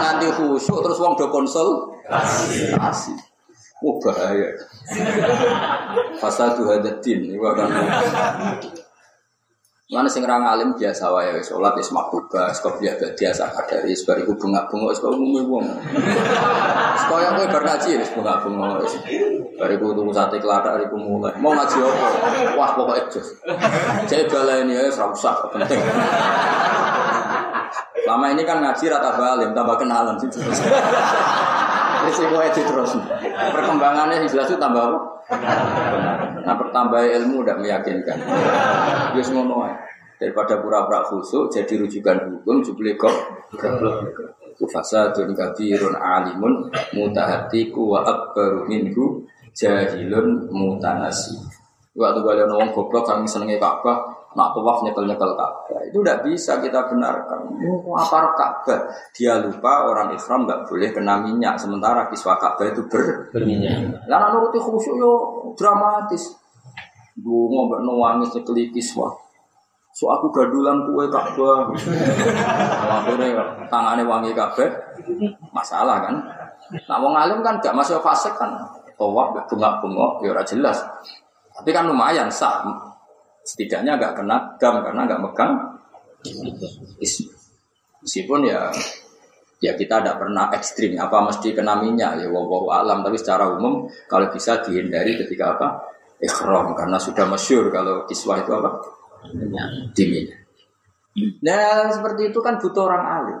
[0.00, 1.92] Nanti khusyuk terus wong do konsul.
[3.78, 3.86] Asik.
[3.86, 4.50] Oh bahaya.
[6.18, 7.38] Fasadu hadatin.
[9.88, 14.20] Mana sing rang alim biasa wae wis salat wis makruba, kok biasa biasa kadari sebar
[14.20, 15.64] iku bunga-bunga wis umume wong.
[17.08, 19.00] Kaya kowe bar ngaji wis bunga-bunga wis.
[19.56, 21.32] Bar iku tuku sate klathak iku mulai.
[21.40, 22.08] Mau ngaji apa?
[22.60, 23.32] Wah pokoke jos.
[24.04, 25.80] Jadi baleni ya ora usah penting.
[28.04, 30.28] Lama ini kan ngaji rata balim, tambah kenalan sih.
[32.08, 32.92] Risiko itu terus.
[33.52, 34.98] Perkembangannya jelas itu tambah apa?
[36.42, 38.18] Nah, pertambah ilmu tidak meyakinkan.
[39.12, 39.68] Ya ngono
[40.18, 43.14] Daripada pura-pura khusuk jadi rujukan hukum jubli kok
[44.66, 49.22] fasadun kabirun alimun mutahatiku wa akbaru minhu
[49.54, 51.38] jahilun mutanasi.
[51.94, 55.80] Waktu kalian ngomong goblok kami senengnya Ka'bah, nak tawaf nyekel-nyekel Ka'bah.
[55.88, 57.48] Itu tidak bisa kita benarkan.
[57.96, 58.80] Apa Ka'bah?
[59.16, 61.56] Dia lupa orang Islam nggak boleh kena minyak.
[61.56, 64.04] Sementara kiswa Ka'bah itu ber berminyak.
[64.04, 65.12] Lalu nuruti khusyuk yo
[65.56, 66.36] dramatis.
[67.16, 69.08] Dungo mbak nangis nyekeli kiswa.
[69.96, 71.72] So aku gadulan kue Ka'bah.
[73.00, 74.68] Akhirnya tangannya wangi kabeh.
[75.56, 76.14] Masalah kan?
[76.68, 78.52] Nah wong alim kan gak masuk fase kan.
[79.00, 80.84] Tawaf gak bengak-bengok ya jelas.
[81.56, 82.62] Tapi kan lumayan sah.
[83.48, 85.52] Setidaknya gak kena dam karena gak megang
[88.04, 88.68] Meskipun ya
[89.58, 93.90] ya kita tidak pernah ekstrim apa mesti kena minyak ya wow alam tapi secara umum
[94.06, 95.82] kalau bisa dihindari ketika apa
[96.22, 98.70] ikhram karena sudah masyur kalau kiswah itu apa
[99.94, 100.30] dingin.
[101.42, 103.40] Nah seperti itu kan butuh orang alim.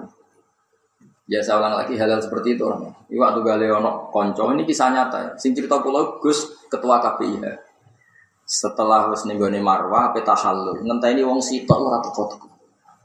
[1.28, 2.88] Ya saya ulang lagi hal-hal seperti itu orang.
[3.12, 5.30] Ini waktu Galeono konco ini kisah nyata ya.
[5.36, 7.67] Sing cerita pulau Gus ketua KPIH.
[8.48, 12.48] Setelah wis nenggone Marwah peta halu, ngenteni wong sitok ora teko teko.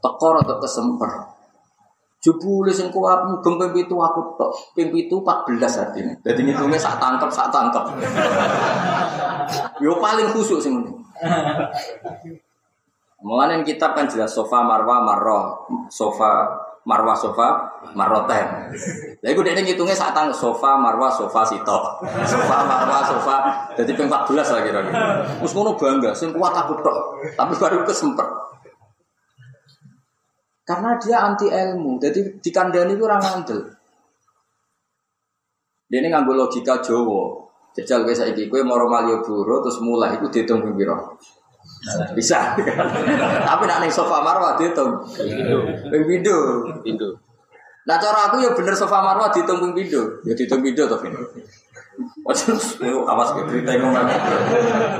[0.00, 1.12] Teko ora kesemper.
[2.24, 4.72] Jebule sing kuat mubeng ping pitu aku tok.
[4.72, 6.16] Ping pitu 14 artine.
[6.24, 7.84] Dadi ngitunge sak tangkep sak tangkep.
[9.84, 10.96] Yo paling khusuk sing ngene.
[13.20, 16.48] Mulane kitab kan jelas sofa marwa marro, sofa
[16.84, 17.64] marwa sofa
[17.96, 18.46] marroten.
[19.24, 21.78] Lah iku dekne ngitungnya saat tang sofa marwa sofa sito.
[22.24, 23.36] Sofa marwa sofa
[23.76, 25.00] jadi ping 14 lah kira-kira.
[25.40, 26.98] Wis ngono bangga sing kuat aku tok.
[27.34, 28.28] Tapi baru kesempet.
[30.64, 33.68] Karena dia anti ilmu, jadi dikandani itu orang ngandel.
[35.92, 37.44] Dia ini ngambil logika Jawa.
[37.76, 40.88] Jajal kowe saiki kowe moro Malioboro terus mulai iku dihitung ping?
[42.16, 42.56] Bisa.
[43.48, 45.04] Tapi nak ning sofa Marwah dihitung.
[45.90, 46.36] Ping pindho.
[46.80, 47.08] Pindho.
[47.84, 50.02] Nah cara aku ya bener sofa Marwah dihitung ping pindho.
[50.24, 51.12] Ya dihitung pindho to, Vin.
[52.26, 52.58] Wajar,
[53.06, 54.08] awas ke keriting ngomong.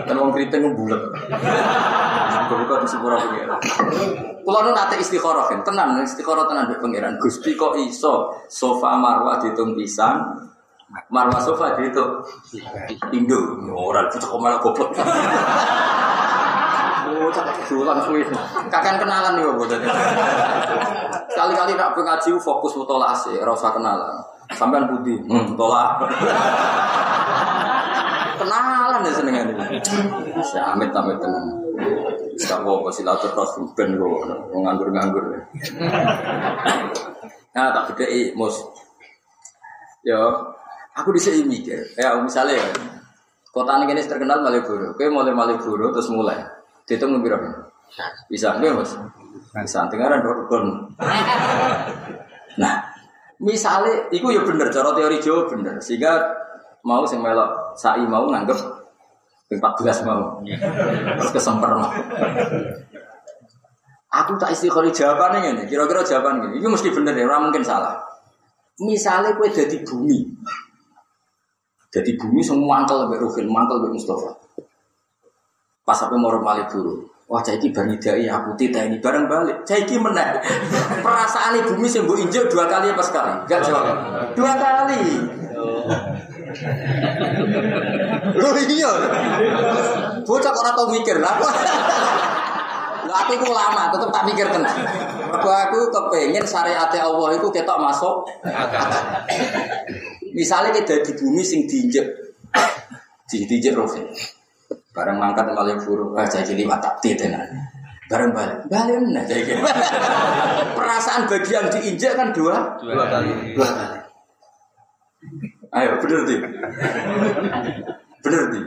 [0.07, 1.03] Kan wong keriting bulet.
[2.45, 3.59] Buka di sepura pengiran.
[4.45, 7.17] Kulo nu nate istikharah kan, tenan istikharah tenan mbek pengiran.
[7.19, 10.23] Gusti kok iso sofa Marwah dihitung pisan,
[11.11, 12.05] Marwah sofa itu
[13.11, 13.41] Indo
[13.73, 14.95] orang itu kok malah goblok.
[17.25, 17.33] Oh,
[17.65, 18.21] Dulan suwi.
[18.69, 19.73] Kakek kenalan nih buat
[21.33, 24.21] Kali-kali nak ngaji fokus mutola sih, rasa kenalan.
[24.53, 25.97] Sampean hmm, mutola.
[28.37, 29.55] kenalan ya seneng ini.
[30.45, 31.65] Si Amit Amit tenan.
[32.35, 34.21] Gak apa silaturahmi ben gue
[34.53, 35.25] nganggur-nganggur.
[37.55, 38.59] Nah tak beda mus.
[40.05, 40.21] Yo,
[40.95, 42.71] Aku bisa mikir, ya misalnya ya,
[43.51, 46.39] kota ini terkenal Malioboro, oke mulai Malioboro terus mulai,
[46.85, 47.73] dihitung lebih berapa?
[48.29, 48.93] Bisa nggak mas?
[49.55, 50.89] Bisa, tinggal ada dorgon.
[52.59, 52.75] Nah,
[53.43, 56.23] misalnya, itu ya bener, cara teori Jawa bener, sehingga
[56.85, 58.59] mau sing melok sai mau nganggep
[59.51, 61.91] 14 mau, terus kesemper mau.
[64.15, 67.99] Aku tak istiqori jawabannya ini, kira-kira jawaban ini, itu mesti bener ya, mungkin salah.
[68.79, 70.35] Misalnya kue jadi bumi,
[71.95, 74.35] jadi bumi semua mangkel lebih Ruhin, mangkel lebih Mustafa.
[75.85, 77.05] Pas sampai mau malik dulu.
[77.25, 79.65] Wah, bani dai aku tita ini bareng balik.
[79.65, 80.41] Caiki menang.
[81.01, 83.33] Perasaan bumi sih bu injek dua kali apa sekali?
[83.49, 83.85] Gak jawab.
[84.37, 85.01] Dua kali.
[88.37, 88.91] Lu iya.
[90.25, 91.37] Bocah kok tau mikir lah.
[93.05, 94.79] Lah aku itu lama, tetep tak mikir tenang.
[95.33, 98.25] Aku kepengen syariat Allah itu ketok masuk.
[100.33, 102.05] Misalnya kita di bumi sing diinjek,
[103.29, 103.89] diinjek roh.
[104.95, 107.51] Barang mangkat malah buruk, wah jadi lima tak tenan.
[108.07, 109.59] Barang balik, balik nah jadi
[110.79, 113.59] Perasaan bagian diinjek kan dua, dua kali.
[113.59, 113.99] Dua kali.
[115.75, 116.39] Ayo bener sih,
[118.23, 118.65] bener sih.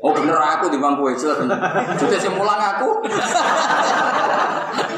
[0.00, 1.28] Oh bener aku di bangku itu,
[2.00, 2.88] juga sih mulang aku.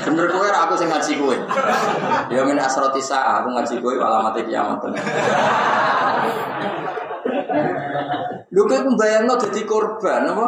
[0.07, 1.37] bener kue, aku sih ngaji kue.
[2.31, 4.79] Ya min asroti aku ngaji kue, malah mati kiamat.
[8.51, 10.47] Lu kayak lo jadi korban apa?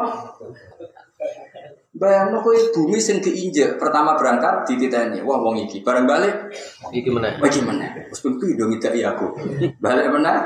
[1.93, 5.23] Bayangno kowe bumi sing diinjek pertama berangkat di titeni.
[5.23, 6.51] Wah wong iki bareng balik
[6.91, 7.39] iki meneh.
[7.39, 8.11] Iki meneh.
[8.11, 9.31] Wis pun pido ngidaki aku.
[9.79, 10.39] Balik meneh.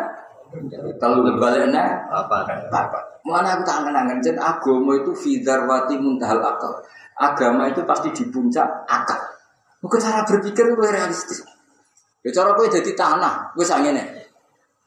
[1.00, 2.44] Kalau balik meneh apa?
[2.68, 2.98] Apa?
[3.24, 6.82] Mana aku tak kenangan jen agama itu fidarwati muntahal akal.
[7.16, 9.18] Agama itu pasti di puncak akal.
[9.80, 11.40] Mungkin cara berpikir gue realistis.
[12.26, 14.25] Ya cara gue jadi tanah, gue sangene.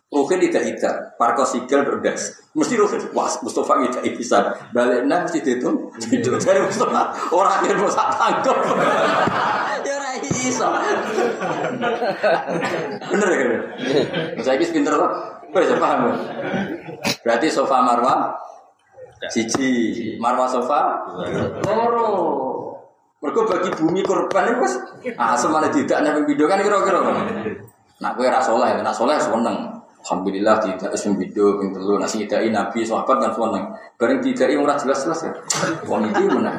[0.10, 2.42] Ruhin tidak tidak, parko sigel berdas.
[2.58, 4.58] Mesti Ruhin, wah Mustafa tidak bisa.
[4.74, 7.14] Baliknya mesti dihitung, itu dari Mustafa.
[7.30, 8.58] Orang yang mau tangkap.
[9.86, 10.66] Ya rai iso.
[13.06, 13.48] Bener ya?
[14.42, 15.14] Saya ini pinter loh.
[15.54, 16.14] Bisa paham.
[17.26, 18.34] Berarti sofa marwah
[19.30, 21.06] Siji, marwah sofa
[21.70, 22.10] loro.
[23.20, 24.74] Mereka bagi bumi korban itu pas
[25.20, 27.04] ah semana tidak nih video kan kira-kira.
[28.00, 29.79] Nak kue rasoleh, nak soleh seneng.
[30.00, 33.66] Alhamdulillah tidak isem video ping telu nasi idai nabi sahabat kan seneng.
[34.00, 35.32] Bareng tidak yang jelas-jelas ya.
[35.86, 36.56] Wong itu mana?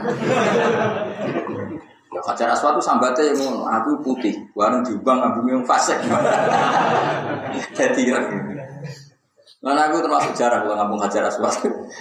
[2.10, 5.96] Ya Hajar Aswad itu sambatnya yang aku putih, warna diubang abu yang fasik.
[7.78, 8.18] Jadi kira
[9.60, 11.52] Nah, aku termasuk jarang kalau ngambung Hajar Aswad,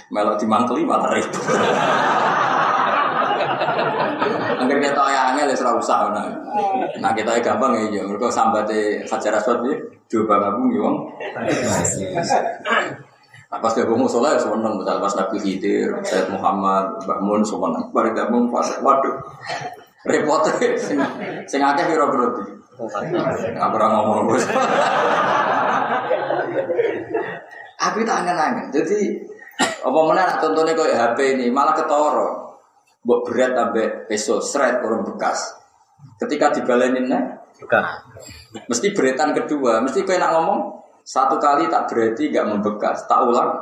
[0.08, 1.44] melok di mangkeli malah ribut.
[4.80, 6.26] Kita ayahnya les ora usah nah.
[6.96, 8.08] Nah kita gampang ya yo.
[8.08, 9.76] Mergo sambate Hajar Aswad iki
[10.08, 10.96] coba ngabung yo wong.
[13.50, 17.82] Nah, pas gabung musola ya seneng, misal pas Nabi Khidir, Sayyid Muhammad, Mbak Mun seneng.
[17.90, 19.18] Bareng gabung pas waduh.
[20.06, 20.40] Repot
[20.80, 20.96] sing
[21.44, 22.46] sing akeh piro berarti.
[22.80, 24.44] Nggak pernah ngomong bos.
[27.80, 28.72] Aku tak angen-angen.
[28.72, 29.28] Jadi
[29.60, 32.39] apa mana tontonnya kayak HP ini malah ketoro.
[33.00, 35.56] Buat berat sampai peso seret orang bekas.
[36.20, 37.22] Ketika dibalenin nah,
[37.60, 37.84] Bukan.
[38.68, 40.60] mesti beretan kedua, mesti kau nak ngomong
[41.04, 43.52] satu kali tak berarti gak membekas, tak ulang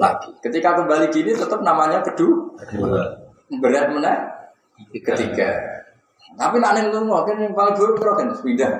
[0.00, 0.32] lagi.
[0.40, 2.56] Ketika kembali gini tetap namanya kedua,
[3.60, 4.12] berat mana?
[4.92, 5.48] Ketiga.
[6.36, 8.72] Tapi nak neng lungo kan yang paling buruk bro kan pindah.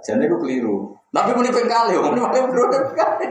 [0.00, 0.96] Jadi aku keliru.
[1.12, 3.26] Tapi muni pengkali, muni paling buruk kali.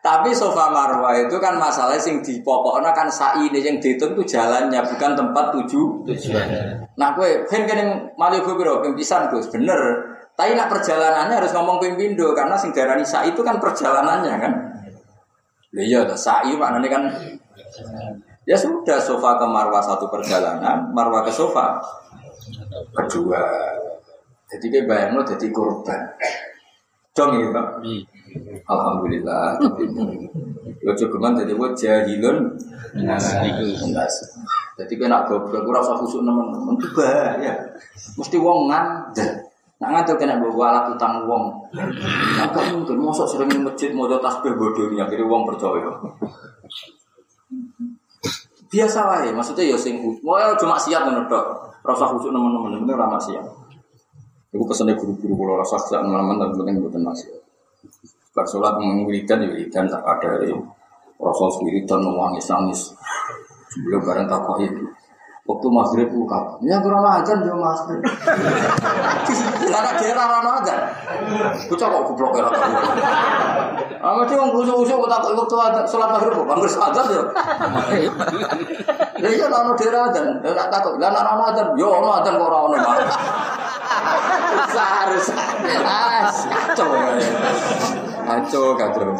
[0.00, 4.32] Tapi sofa marwah itu kan masalah sing di pokoknya kan sa'i ini yang dihitung itu
[4.32, 6.08] jalannya bukan tempat tuju.
[6.96, 9.76] Nah gue kan kan yang malu gue biro pimpisan gus bener.
[10.32, 14.52] Tapi nak perjalanannya harus ngomong pimpindo karena sing darani sa'i itu kan perjalanannya kan.
[15.70, 17.02] Ya iya, tuh, sa'i maknanya kan
[18.48, 21.76] ya sudah sofa ke marwah satu perjalanan, marwah ke sofa
[22.96, 23.44] kedua.
[24.50, 26.00] Jadi kayak bayang lo jadi korban.
[27.14, 27.66] Dong ya pak.
[28.66, 29.58] Alhamdulillah.
[30.80, 32.56] Lo cukuman jadi buat jahilun
[33.00, 33.26] Nas.
[34.80, 37.52] Jadi kena goblok ora usah khusuk nemen-nemen itu bahaya.
[38.16, 39.44] Mesti wong ngandel.
[39.76, 41.68] Nak ngandel kena bawa alat utang wong.
[41.76, 45.92] Nah, gak mungkin mosok sering ning masjid mau tasbih bodohnya akhirnya wong percaya.
[48.70, 51.44] Biasa wae, maksudnya ya sing mau cuma siap ngono tok.
[51.84, 53.44] Ora usah khusuk nemen-nemen, bener ora maksiat.
[54.50, 57.39] Iku pesene guru-guru kula rasa sak teman-teman tapi penting mboten maksiat.
[58.30, 60.54] Bar sholat mengwiridan ya wiridan tak ada dari
[61.18, 62.94] Rasul wiridan nangis nangis.
[63.74, 64.86] Sebelum bareng takut itu.
[65.50, 67.98] Waktu maghrib buka, ya kurang ajar dia maghrib.
[69.66, 70.74] Karena daerah rano aja.
[71.66, 72.66] Bocah kok goblok ya rata.
[73.98, 77.22] Ah mesti wong busuk-busuk kok takut waktu ada sholat maghrib kok bangkes aja ya.
[79.18, 80.20] Lah iya rano daerah aja.
[80.22, 81.62] Lah tak takut, lah rano aja.
[81.74, 82.76] Yo ono aja kok ora ono.
[84.70, 85.26] Harus
[85.82, 86.94] ah kacau.
[88.30, 89.10] Kacau kacau.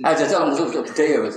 [0.00, 1.36] Aja jalan musuh gede ya, Mas.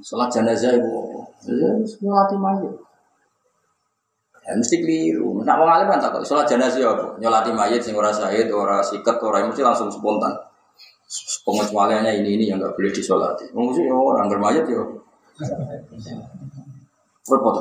[0.00, 2.72] Sholat jenazah ibu, ya semua hati mayat.
[4.48, 5.44] Ya mesti keliru.
[5.44, 7.20] Nak wong alim kan takut sholat jenazah apa?
[7.20, 10.32] Nyolati mayat sing ora sahid, ora sikat, ora mesti langsung spontan.
[11.44, 13.52] Pengecualiannya ini ini yang nggak boleh disolati.
[13.52, 14.80] Mesti ya orang bermayat ya.
[17.28, 17.56] Repot.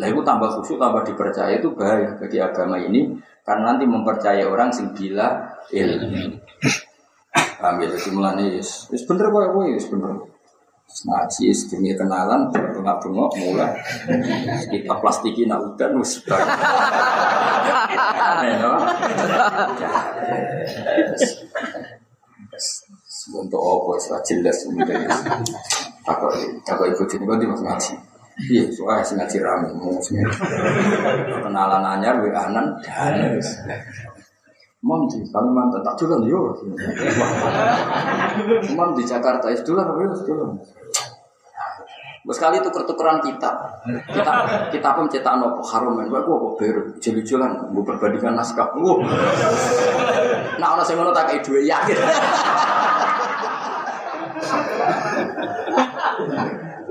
[0.00, 4.72] Lah itu tambah khusyuk, tambah dipercaya itu bahaya bagi agama ini karena nanti mempercayai orang
[4.72, 6.40] sing bila ilmu.
[7.60, 10.16] Paham ya, jadi mulanya yes, yes bener kok, yes bener.
[10.90, 13.78] Ngaji sedini kenalan, bengak-bengok mulai.
[14.66, 16.18] Kita plastiki nak udah nus.
[23.30, 23.92] Untuk apa?
[24.02, 24.66] Sudah jelas
[26.00, 26.32] Takut,
[26.66, 27.92] takut ikut ini kan mas ngaji.
[28.50, 30.00] Iya, soalnya sih ngaji rame, mau
[31.44, 33.36] kenalan anyar, wa anan, dan
[34.80, 36.40] Mam di Kalimantan tak jualan yo.
[38.80, 40.50] Mam di Jakarta itu jualan yo, jualan.
[42.30, 43.58] Sekali itu tukeran kitab.
[44.08, 44.32] Kita
[44.70, 46.06] kita pun cetak nopo harum men.
[46.08, 48.70] Gua kok beru jeli-jelan gua perbandingan naskah.
[48.72, 49.02] Gua.
[50.62, 51.98] Nah, ono sing ngono tak duwe yakin.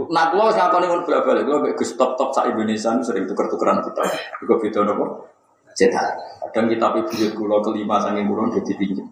[0.09, 4.01] Nah, kalau saya kau nih balik, kalau gus top top sa Indonesia sering tuker-tukeran kita.
[4.43, 5.38] Gue video nopo
[5.79, 6.19] cetak.
[6.51, 9.07] Kadang kitab ibu kulo kelima saking kulo jadi pinjam.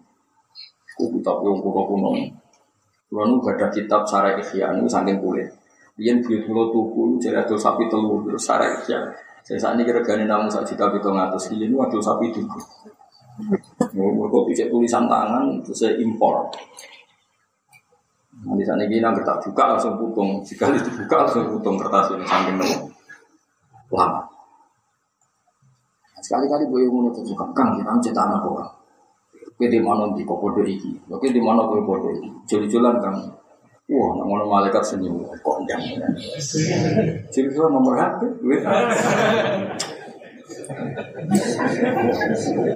[0.92, 2.12] Ku kitab yang kulo kuno.
[3.08, 5.48] Kulo nu ada kitab Sarai Ikhya nu saking kulit.
[5.96, 9.00] Biyen buyut kulo tuku jadi ada sapi telur terus Sarai Ikhya.
[9.48, 12.60] Saya saat ini kira-kira namun sak atas ini nu ada sapi tuku.
[13.96, 16.52] Kok bisa tulisan tangan terus saya impor.
[18.44, 20.44] Nanti saat ini nang tak buka langsung putung.
[20.44, 22.56] Jika dibuka langsung putung kertas ini saking
[23.90, 24.27] lama.
[26.28, 28.68] Sekali-kali gue ngono tuh suka kang kita cetak anak orang.
[29.56, 30.92] Kowe di mana di kok podo iki?
[31.08, 32.28] Kowe di mana kowe podo iki?
[32.44, 33.16] Jol-jolan kang.
[33.88, 35.80] Wah, nak ngono malaikat senyum kok ndang.
[37.32, 38.20] Jol-jolan nomor HP.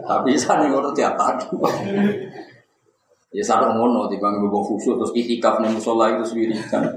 [0.01, 1.53] Tapi sana ngono tiap tadi.
[3.37, 6.89] Ya sadar ngono timbang gue khusyuk terus itikaf ning musola itu sendiri kan.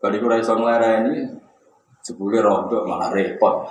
[0.00, 1.28] Bari ora iso nglereni
[2.08, 3.68] Sebule rontok malah repot.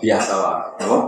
[0.00, 0.98] Biasa lah, apa?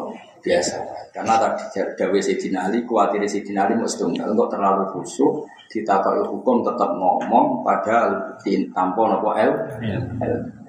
[0.45, 0.77] Biasa.
[1.17, 6.93] Karena tadi Dawe Sayyidina Ali, khawatir Sayyidina Ali setunggal, untuk terlalu khusyuk, ditakoi hukum tetap
[6.93, 8.37] ngomong, padahal
[8.77, 9.49] tanpa nopo el.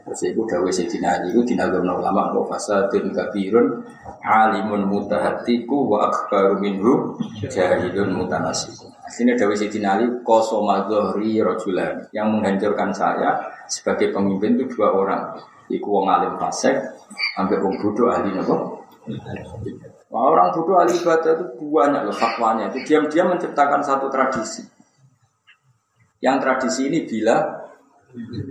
[0.07, 3.83] Terus itu Dawe Sayyidina Ali, itu dinagam ulama, wa fasadun kabirun,
[4.23, 8.87] alimun mutahatiku, wa akbaru minhu, jahilun mutanasiku.
[9.11, 15.35] Akhirnya Dawe Sayyidina Ali, kosoma zohri rojulan, yang menghancurkan saya, sebagai pemimpin itu dua orang.
[15.67, 16.79] Iku wong alim fasek,
[17.35, 18.87] sampai wong bodoh ahli nopo.
[19.11, 22.71] Nah, orang bodoh ahli ibadah itu banyak loh fatwanya.
[22.71, 24.63] Itu diam-diam menciptakan satu tradisi.
[26.23, 27.35] Yang tradisi ini bila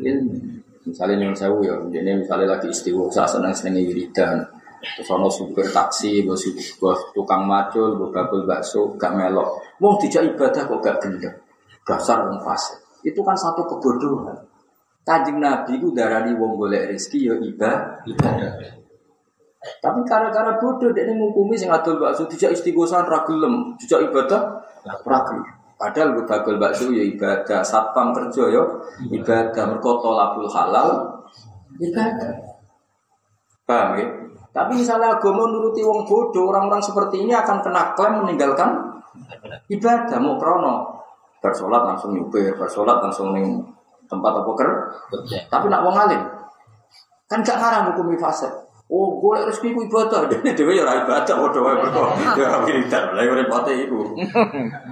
[0.05, 0.61] ilmu.
[0.81, 4.45] Misalnya yang saya ya, ini misalnya lagi istiwa, saya senang senang wiridan.
[4.81, 6.41] Terus ono supir taksi, bos
[7.13, 9.61] tukang macul, bos bakul bakso, gak melok.
[9.77, 11.37] Wong tidak ibadah kok gak gendeng.
[11.85, 12.81] Dasar wong fasik.
[13.05, 14.37] Itu kan satu kebodohan.
[15.05, 18.05] Kanjeng Nabi itu darani wong golek rezeki ya ibadah.
[19.61, 25.21] Tapi gara-gara bodoh dia ngukumi sing adol bakso tidak istighosan ra gelem, tidak ibadah ra
[25.29, 25.49] gelem.
[25.81, 28.65] Padahal gue bagel bakso ya ibadah, satpam kerja ya
[29.13, 31.21] ibadah, mergo tolabul halal
[31.81, 32.33] ibadah.
[33.65, 34.07] Paham ya?
[34.51, 38.99] Tapi misalnya agama nuruti wong bodoh, orang-orang seperti ini akan kena klaim meninggalkan
[39.71, 40.75] ibadah mau krono.
[41.41, 43.63] Bersolat langsung nyupir, bersolat langsung ning
[44.11, 44.71] tempat apa ker.
[45.49, 46.41] Tapi nak wong alim
[47.31, 48.51] kan gak ngarang hukum fase.
[48.91, 50.27] Oh, boleh rezeki ku ibadah.
[50.31, 52.03] Dene dhewe ya ora ibadah padha wae mergo
[52.35, 53.15] ya wiridan.
[53.15, 54.19] Lah repote iku.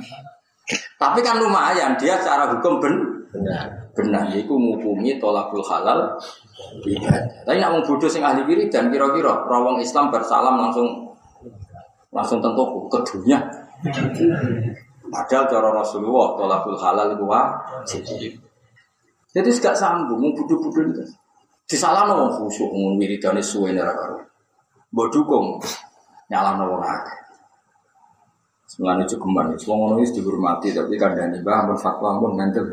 [1.02, 2.94] Tapi kan lumayan dia secara hukum ben
[3.34, 3.88] benar.
[3.99, 6.14] Benar iku ngukumi tolakul halal
[6.86, 7.42] ibadah.
[7.42, 11.11] Tapi nak wong ahli wiridan kira-kira rawong Islam bersalam langsung
[12.14, 13.42] langsung tentu ke dunia.
[15.11, 17.26] Padahal cara Rasulullah tolakul halal itu.
[19.34, 21.05] Jadi gak sanggup mau budu-budu itu.
[21.68, 24.22] Di salah wong khusyuk wong wiridane suwe ora karo.
[24.94, 25.59] Mbok dukung
[26.30, 27.18] wong akeh.
[28.68, 32.68] Semulane cukuman, wong dihormati tapi kandhane Mbah ampun fatwa ampun ngantuk.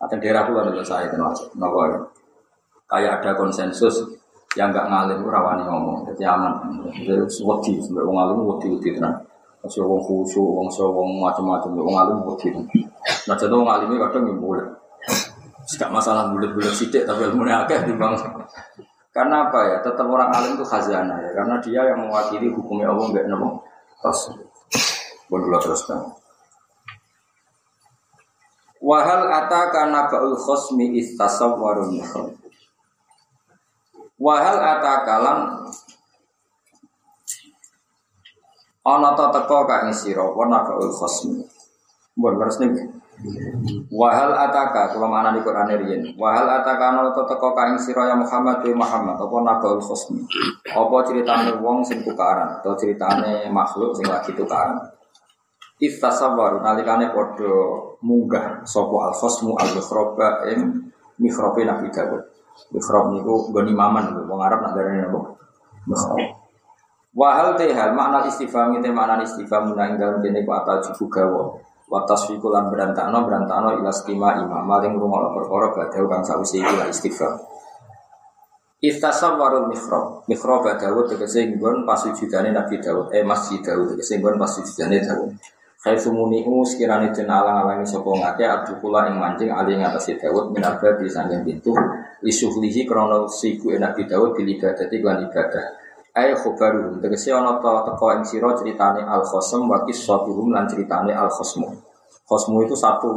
[0.00, 1.98] Atau daerah pula ada saya kenapa ya?
[2.90, 4.02] Kayak ada konsensus
[4.58, 6.58] yang nggak ngalim rawani ngomong, jadi aman.
[6.90, 9.14] Jadi wedi, sampai wong ngalim wedi wedi tenang.
[9.60, 12.48] Masih wong khusyuk, wong so, wong macam-macam, wong alim wedi.
[13.28, 14.66] Nah jadi wong alimnya kadang yang boleh.
[15.70, 18.16] Tidak masalah bulat-bulat sidik tapi ilmunya akeh di bang.
[19.14, 19.76] Karena apa ya?
[19.84, 21.30] Tetap orang alim itu khazanah ya.
[21.36, 23.50] Karena dia yang mewakili hukumnya Allah nggak nemu.
[24.00, 24.20] Terus,
[25.30, 26.19] boleh teruskan.
[28.80, 32.00] Wahal ataka nabaul khosmi istasawwarun
[34.16, 35.38] Wahal ataka lan
[38.80, 41.44] ana ta teko ka ing sira wa nabaul khosmi.
[42.16, 42.88] Mbon leres niki.
[43.92, 46.02] Wahal ataka kula mana di Quran riyen.
[46.16, 50.24] Wahal ataka ana ta teko ka ing sira ya Muhammad wa Muhammad apa nabaul khosmi.
[50.72, 54.80] Apa ceritane wong sing tukaran atau ceritane makhluk sing lagi tukaran.
[55.80, 57.56] Iftasawar nalikane padha
[58.04, 62.20] munggah sapa al khosmu al mikhroba ing mikhrobe Nabi Dawud.
[62.76, 65.20] Mikhrob niku goni maman wong Arab nak darane apa?
[65.88, 66.20] Mikhrob.
[67.16, 71.48] Wahal tehal makna istifham itu makna istifham nang dalem dene ku atal jubu gawa.
[71.88, 76.92] Wa tasfiqu lan berantakno berantakno ila skima imam maling rumah perkara badhe kang sausi ila
[76.92, 77.40] istifham.
[78.80, 85.04] Istasawwarul mikhrob Mikhrob Dawud tegese nggon pasujudane Nabi Dawud Eh masjid Dawud tegese nggon pasujudane
[85.04, 85.36] Dawud
[85.80, 90.92] Khai sumunihu sekiranya den alang-alangi sapa ngake abdukula ing mancing ali ngatasi Dawud min alba
[91.00, 91.72] di sanging pintu.
[92.20, 95.66] Lisuhlihi krono siku Nabi Dawud bil ibadati lan ibadah.
[96.12, 101.16] Ayo khobaruhum tegese ana ta teko ing sira ceritane al khosm wa qissatuhum lan ceritane
[101.16, 101.72] al khosmu
[102.28, 103.10] Khosmu itu satu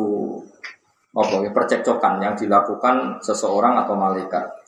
[1.13, 4.62] apa ya percekcokan yang dilakukan seseorang atau malaikat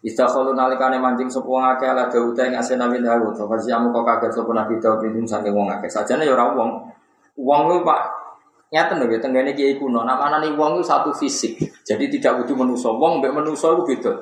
[0.00, 3.36] Istakhalu nalikane mancing sapa wong akeh ala Daud ing asena Nabi Daud.
[3.36, 5.92] Siamu kok kaget sapa Nabi Daud ini saking wong akeh.
[5.92, 6.88] Sajane ya ora wong.
[7.36, 8.00] Wong kuwi Pak
[8.72, 10.00] nyata lho ya tenggene kiai kuno.
[10.00, 11.60] Namane wong itu satu fisik.
[11.84, 12.88] Jadi tidak butuh manusa.
[12.88, 14.12] Wong mbek manusa itu beda.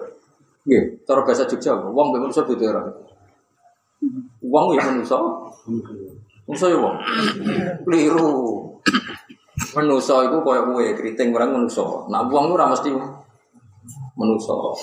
[0.67, 2.83] Nggih, cara bahasa Jogja, wong mbek manusa beda ora.
[4.43, 5.15] Wong ya manusa.
[6.51, 6.97] Manusa ya wong.
[7.87, 8.31] Keliru.
[9.79, 11.87] Manusa itu koyo kowe keriting orang manusa.
[12.11, 12.91] Nah wong ora mesti
[14.19, 14.75] Menuso.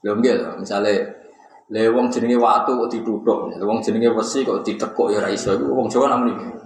[0.00, 0.92] Lho nggih lho, misale
[1.70, 5.54] le wong jenenge watu kok dituthuk, wong jenenge wesi kok ditekuk ya ora iso.
[5.54, 6.56] Iku wong Jawa namanya.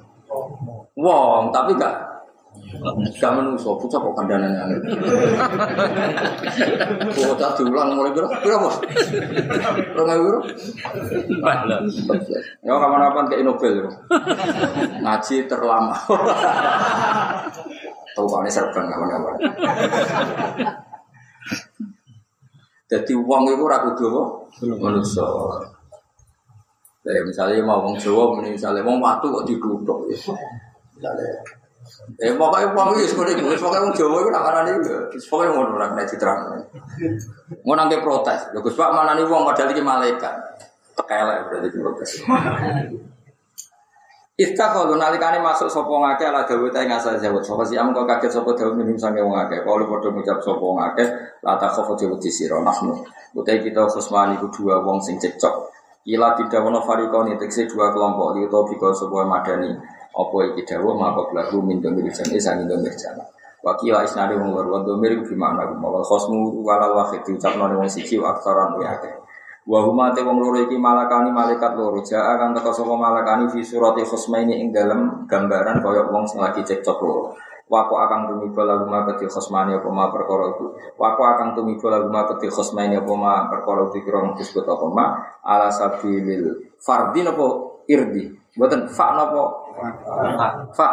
[0.95, 2.15] Wong, tapi gak
[3.19, 4.79] gak menuso, bocah kok kandhanan angel.
[7.19, 8.31] Bocah diulang mulai piro?
[8.39, 8.79] Piro, Bos?
[9.99, 10.41] Rong ewu piro?
[12.63, 13.91] Ya kapan-kapan kayak Nobel ya.
[15.03, 15.99] Ngaji terlama.
[18.15, 19.35] Tahu kane serban kapan-kapan.
[22.95, 24.23] Jadi uang itu ragu dua
[24.79, 25.27] manusia.
[27.03, 30.17] Ya, misalnya mau wong Jawa, misalnya wong watu kok diduduk ya.
[30.95, 31.27] Misalnya,
[32.23, 34.75] eh pokoknya uang itu seperti itu, pokoknya wong Jawa itu nak nih,
[35.27, 36.41] pokoknya mau orang kena diterang.
[37.67, 40.35] Mau nangke protes, ya Gus Pak mana nih uang padahal ini malaikat.
[40.95, 42.11] Tekelek berarti protes.
[44.35, 47.47] Ista kalau nalikane masuk sopo ngake ala Dawud yang ngasal jawab.
[47.47, 49.63] Sopo siam kau kaget sopo Dawud minum sange wong ngake.
[49.63, 51.05] Kalau pada ngucap sopo ngake,
[51.47, 52.99] lata jawab di siro nahnu.
[53.39, 55.71] Utai kita khusmani ku dua wong sing cekcok.
[56.03, 59.71] Kila tidak wono farikoni tekse dua kelompok di utopiko sebuah madani.
[60.19, 63.23] Opo iki dawo maka belaku min domir jani sangin domir jana.
[63.63, 69.15] Wakila isnadi wong luar domir gimana kumawal khosmu walal wahid diucapno wong siji aksaran wiyake.
[69.65, 73.65] Wa huma te wong loro iki malakani malaikat loro jaa akan teka sapa malakani fi
[73.65, 77.33] surati khusmaini ing dalam gambaran kaya wong sing lagi cekcok loro.
[77.65, 80.69] Wako akan tumiba lagu ma keti khusmani apa ma perkara itu.
[81.01, 85.17] Wako akan tumiba lagu ma keti khusmaini apa ma perkara itu kira disebut apa ma
[85.41, 87.47] ala sabilil fardin apa
[87.89, 88.37] irdi.
[88.61, 89.45] Mboten fa napa?
[90.77, 90.89] Fa.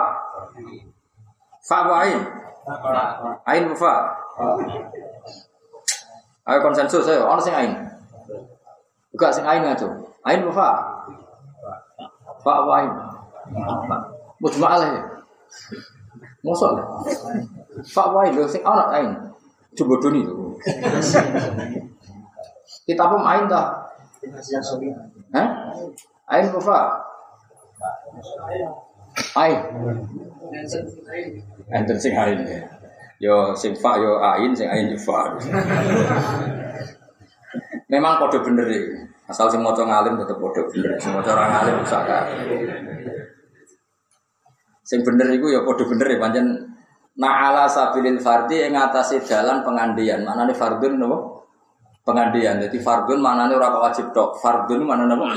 [1.59, 2.19] Fa wa ain.
[3.43, 4.15] Ain fa.
[6.47, 7.90] Ayo konsensus ayo, ono sing ain.
[9.12, 9.88] Buka sing ain ngaco.
[10.24, 10.70] Ain fa?
[12.41, 12.91] Fa apa ain?
[14.39, 15.03] Mujma'al ya.
[16.41, 16.88] Mosok lah.
[17.91, 18.34] Fa apa ain?
[18.47, 19.09] Sing ana ain.
[19.76, 20.55] Coba doni itu.
[22.88, 23.68] Kita pun ain dah.
[25.36, 25.47] Hah?
[26.32, 26.80] Ain fa?
[29.36, 29.59] Ain.
[31.72, 32.64] Enten sing ain ya.
[33.22, 35.36] Yo sing fa yo ain sing ain yo fa.
[37.91, 38.81] Memang kode bener ya.
[39.27, 40.95] Asal sing maca ngalim tetep kode bener.
[40.95, 42.01] Sing maca ora ngalim usah
[44.87, 46.47] Sing bener iku ya kode bener ya pancen
[47.11, 50.23] Na'ala sabilil fardi yang ngatasi jalan pengandian.
[50.23, 51.43] Mana nih fardun nopo?
[52.07, 52.63] Pengandian.
[52.63, 54.39] Jadi fardun mana nih orang wajib dok.
[54.39, 55.27] Fardun mana nopo?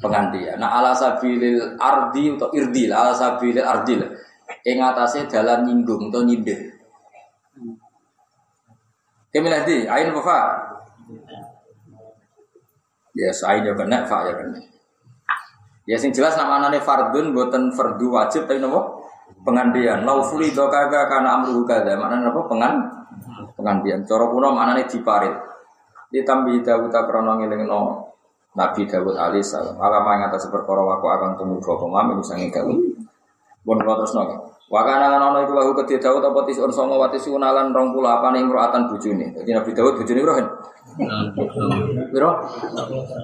[0.00, 0.56] Pengandian.
[0.56, 2.88] Nah ala sabilil ardi atau irdil.
[2.88, 4.00] Ala sabilil ardil.
[4.64, 6.56] Yang ngatasi jalan nyinggung atau nyindir.
[9.28, 10.38] Kemilih di, ain apa?
[13.18, 14.62] Ya sain ya kena, fa ya kena.
[15.88, 19.02] Ya sing jelas nama nane fardun buatan fardu wajib tapi nopo
[19.42, 20.06] pengandian.
[20.06, 22.78] Laufuli do kagak karena amru kada mana nopo pengan
[23.58, 24.06] pengandian.
[24.06, 25.34] Coro kuno mana nih diparit.
[26.12, 27.78] Ditambi Dawud krono no
[28.54, 29.80] Nabi Dawud alaihissalam.
[29.80, 32.70] Alama yang atas perkara waku akan tunggu pemain bisa ngikau.
[33.64, 34.54] Bon terus nopo.
[34.68, 39.32] Wakana lan ana iku lahu kedhe apa tisun songo wati sunalan 28 imro'atan bojone.
[39.32, 40.34] Dadi Nabi Daud bojone piro
[40.98, 42.30] Piro?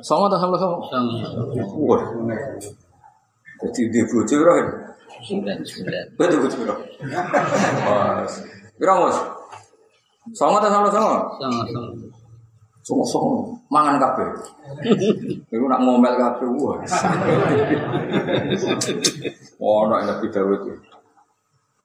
[0.01, 0.87] Songo ta sama songo?
[1.91, 2.03] Wah.
[3.59, 4.67] Dadi dia bojo piro kan?
[6.15, 6.75] Betul bojo piro?
[7.87, 8.23] Wah.
[8.79, 9.19] Piro Mus?
[10.39, 11.19] Songo ta sama songo?
[11.43, 11.93] Songo songo.
[12.85, 14.29] Songo songo mangan kabeh.
[15.51, 16.79] Iku nak ngomel kabeh wah.
[19.59, 20.73] Oh, nak Nabi Daud itu.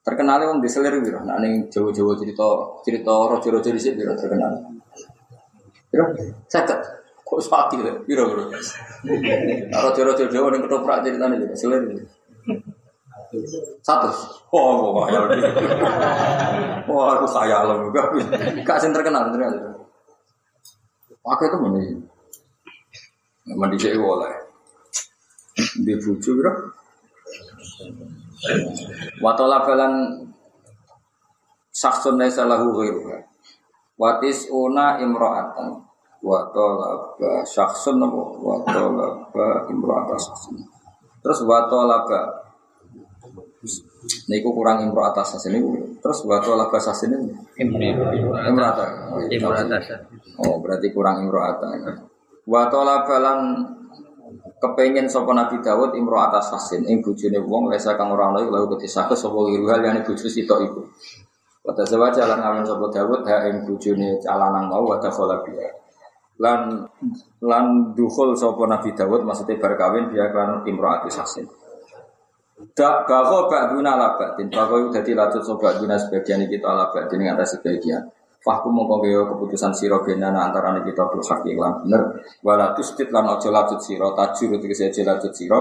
[0.06, 1.22] Terkenal wong diselir gitu.
[1.22, 2.48] Nah ning Jawa-Jawa cerita
[2.82, 4.54] cerita rojo-rojo di sini terkenal.
[6.50, 6.80] Sakit.
[7.26, 7.94] Kok sakit ya?
[8.06, 8.46] Biro biro.
[9.70, 11.82] Nah, rojo-rojo Jawa ning ketoprak ceritanya juga selir.
[13.86, 14.10] Satu.
[14.50, 15.20] Oh, kok kaya.
[16.90, 18.10] Wah, aku saya loh juga.
[18.66, 19.78] Kasih terkenal terkenal.
[21.22, 21.82] Pakai itu mana?
[23.54, 24.34] Mandi saya oleh.
[25.86, 26.54] Di bucu biro.
[29.22, 29.94] Watola balan
[31.70, 33.29] saksun laisa lahu ghairuha.
[34.00, 35.76] Watis una imro'atan.
[36.24, 38.22] Watola ba saksun apa?
[38.39, 40.56] Watola ba imro'atan saksun.
[41.20, 41.68] Terus ba
[44.32, 45.60] Niku kurang imro atas ini
[46.00, 47.28] terus watola ba saksun ini
[48.47, 48.89] imro'atan.
[50.39, 52.00] Oh berarti kurang imro atas.
[52.47, 53.39] Watola balan
[54.64, 58.80] kepengen sapa Nabi Dawud imro atas hasin ing bojone wong lesa kang ora ana lalu
[58.80, 60.82] ketisake sapa liru hal yang bojo sitok iku.
[61.70, 65.70] Pada sebab jalan ngamen sapa Dawud ha ing bojone calanang mau wa dakhala biya.
[66.41, 66.82] Lan
[67.45, 71.45] lan dukhul sapa Nabi Dawud maksudnya berkawin dia kan imro atas hasin.
[72.74, 74.49] Dak bago ba'duna ala ba'din.
[74.49, 78.01] Bago itu jadi latut sobat duna sebagian kita ala ba'din Yang atas sebagian.
[78.41, 82.01] Fahkum mongko gawe keputusan sira benana antara kita bil hak lan bener.
[82.41, 85.59] Wala tustit lan aja latut sira tajur tegese aja latut sira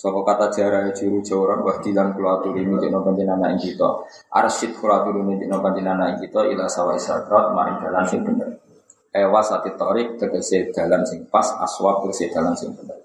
[0.00, 3.88] sapa kata jara juru jawran wa dilan kula aturi mikno panjenengan ing kita.
[4.32, 8.48] Arsid kula aturi mikno panjenengan ing kita ila sawa israt maring dalan sing bener.
[9.12, 12.96] Ewa sati torik tegese dalan sing pas aswab tegese dalan sing bener.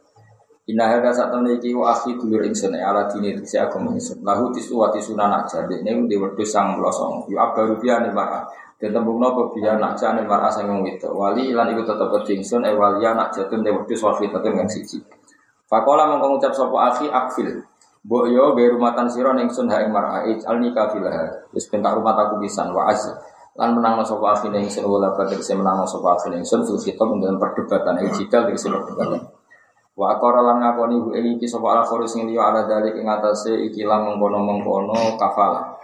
[0.72, 4.24] Inna hadza saat iki wa akhi dulur ingsun ala dini tegese agama ingsun.
[4.24, 8.48] Lahu tisu wa tisuna nak jadi ning di wedhus sang melosong yu abaru biane mar'a
[8.80, 12.64] dan tembung nopo biya nak jane mar'a sang wong itu wali lan iku tetep ingsun
[12.68, 15.00] e wali nak jatun de wedhus wa fitatun kang siji
[15.76, 17.60] Fakola mongko ngucap sapa akhi akfil
[18.08, 22.16] Mbok yo be rumatan sira ning sun ha ing mar'a alni kafilah wis pentak rumah
[22.16, 23.12] aku pisan wa az
[23.60, 27.12] lan menang sapa akhi ning sun wala badhe menang sapa akhi ning sun fil khitab
[27.20, 29.28] dalam perdebatan ijidal iki perdebatan
[30.00, 33.08] Wa akara lan ngakoni bu ini iki sapa al kharis sing liya ala dalik ing
[33.08, 35.76] atase iki lan mengkono-mengkono kafala.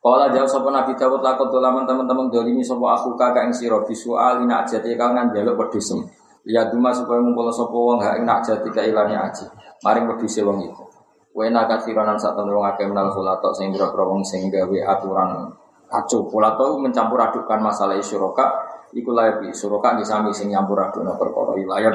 [0.00, 4.16] Kala jawab sapa Nabi Dawud lakon dolaman teman-teman dolimi sapa aku kakak ing sira bisu
[4.16, 6.04] alina ajati kangen njaluk pedusem.
[6.46, 9.50] Ya duma supaya ngumpul sapa wong hak nak jati ka ilani aji.
[9.82, 10.86] Maring peduse wong iku.
[11.34, 15.50] Wena kathiranan sak temen wong akeh menal khulatok sing boro wong sing gawe aturan
[15.90, 16.30] kacau.
[16.30, 18.62] Khulatok mencampur adukan masalah syuraka
[18.94, 21.92] iku layak syuraka disami sing nyampur adukna perkara wilayah.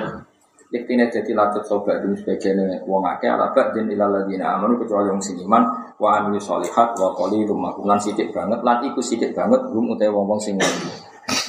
[0.72, 5.36] Iktine jadi latut sobat dulu sebagian wong akeh ala ba'din ila amanu kecuali wong sing
[5.44, 5.68] iman
[6.00, 10.24] wa amilu sholihat wa rumah lan sidik banget lan iku sidik banget rum utai wong
[10.32, 10.56] wong sing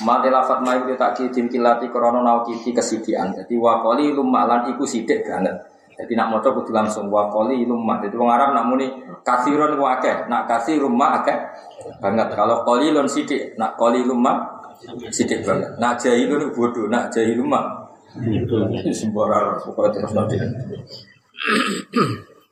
[0.02, 3.34] Mati lafat itu tak kidim kilati krono nau kiti kesidian.
[3.34, 5.54] Jadi wa rumah lan iku sidik banget.
[5.92, 8.02] Jadi nak moco kudu langsung wa rumah.
[8.02, 8.90] Jadi wong Arab nak muni
[9.22, 11.38] kathiron wa akeh, nak kathir rumah akeh
[12.02, 12.34] banget.
[12.34, 14.66] Kalau qalilun sidik, nak rumah
[15.14, 15.70] sidik banget.
[15.78, 17.82] Nak jahilun bodoh, nak jahilumah
[18.92, 20.36] Sembarang pokoknya terus nanti.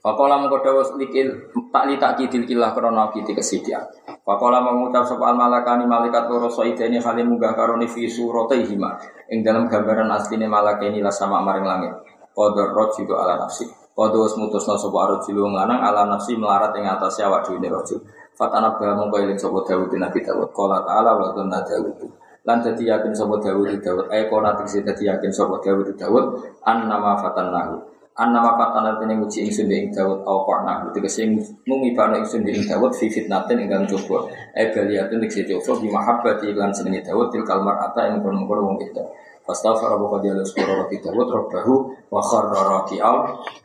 [0.01, 3.85] Fakola mengkodawa likil tak li tak kidil kilah krono kiti kesidian.
[4.25, 8.97] Fakola mengucap soal malakani malaikat loro ini halim munggah karoni fi hima.
[9.29, 11.93] Ing dalam gambaran asline malakani lah sama maring langit.
[12.33, 13.69] Kodor juga ala nafsi.
[13.93, 18.01] Kodor mutus no sopo arut jilu nganang ala nafsi melarat ing atas awak dhewe rojo.
[18.33, 20.49] Fatana bah mongko eling sapa Dawud Nabi Dawud.
[20.57, 22.01] Qala ta'ala wa tunna Dawud
[22.49, 26.25] lan dadi yakin sapa Dawud Dawud ay kona tegese dadi yakin sapa Dawud Dawud
[26.65, 31.25] an nama fatannahu an nama fatan artine nguji ingsun ing Dawud au qarna tegese
[31.65, 34.29] ngumibano ingsun ing Dawud fi fitnatin ingkang coba.
[34.53, 38.79] Ay baliyatun tegese coba bi mahabbati lan senenge Dawud til kalmar ata ing kono-kono wong
[38.85, 39.01] itu
[39.41, 41.75] Fastaghfara wa qad yala sura Nabi Dawud rabbahu
[42.13, 43.17] wa kharra raki'al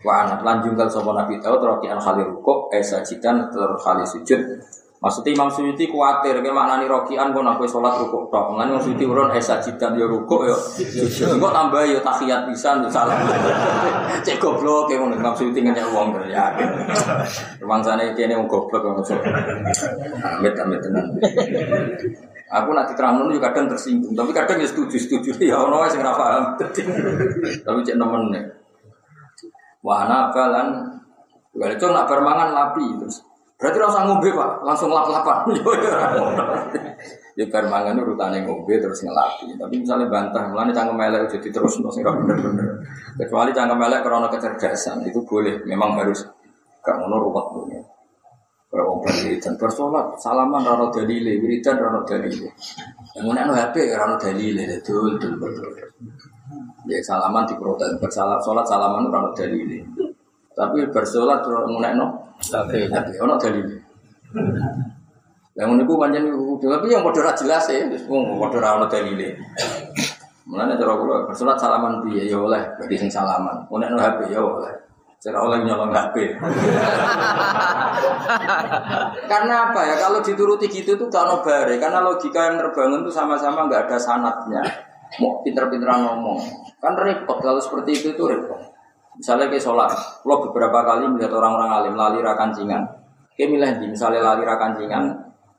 [0.07, 4.39] wa anat lan jungkal sapa Nabi Dawud raki'an khalir rukuk ay sajidan tur khalir sujud
[4.95, 8.55] Maksudnya Imam Suyuti khawatir, kayak maknani rokian pun aku sholat rukuk tok.
[8.55, 10.55] Mengenai Imam Suyuti urun esa jidan ya rukuk ya.
[11.35, 13.19] Enggak tambah ya tahiyat pisan ya salah.
[14.25, 16.47] Cek goblok kayak ngono Imam Suyuti ngenyek uang ya.
[17.59, 19.19] Rumah sana ini wong goblok maksud.
[20.23, 21.05] Amit amit tenan.
[22.55, 25.35] Aku nanti terang juga kadang tersinggung, tapi kadang ya setuju setuju.
[25.51, 26.43] Ya ono sing ora paham.
[26.55, 28.43] Tapi cek nemen nih.
[29.85, 30.97] Wah, nabalan.
[31.55, 33.21] Kalau itu nak bermangan lapi terus.
[33.55, 35.47] Berarti rasa ngombe pak, langsung lap-lapan.
[37.39, 39.55] ya bar mangan urutane ngombe terus ngelapi.
[39.55, 42.83] Tapi misalnya bantah, mulane cangkem melek jadi terus nasi bener-bener.
[43.15, 46.27] Kecuali cangkem melek karena kecerdasan itu boleh, memang harus
[46.83, 47.81] gak ngono ruwet punya.
[48.75, 52.51] Kalau orang wiridan bersolat, salaman rano dalile, wiridan rano dalile.
[53.15, 55.71] Yang mana HP rano dalile, betul betul betul.
[56.91, 59.79] Ya salaman di bersalat sholat salaman rano dalile.
[60.55, 63.67] Tapi bersolat mulai no, tapi tapi ono dalil.
[65.55, 69.35] Yang niku pancen tapi yang padha jelas ya, wong padha ora ono dalile.
[70.45, 73.67] Mulane cara kula bersolat salaman piye ya oleh bagi sing salaman.
[73.67, 74.85] Nek no HP ya oleh.
[75.25, 76.37] Cara oleh nyolong HP.
[79.31, 79.97] karena apa ya?
[79.97, 81.81] Kalau dituruti gitu tuh gak ono bare.
[81.81, 84.61] Karena logika yang terbangun tuh sama-sama nggak ada sanatnya.
[85.17, 86.37] Mau pinter-pinteran ngomong.
[86.77, 88.74] Kan repot kalau seperti itu itu repot.
[89.15, 89.91] Misalnya kayak sholat,
[90.27, 92.83] lo beberapa kali melihat orang-orang alim lali rakancingan.
[93.35, 95.03] Kayak milih di, misalnya lali rakancingan,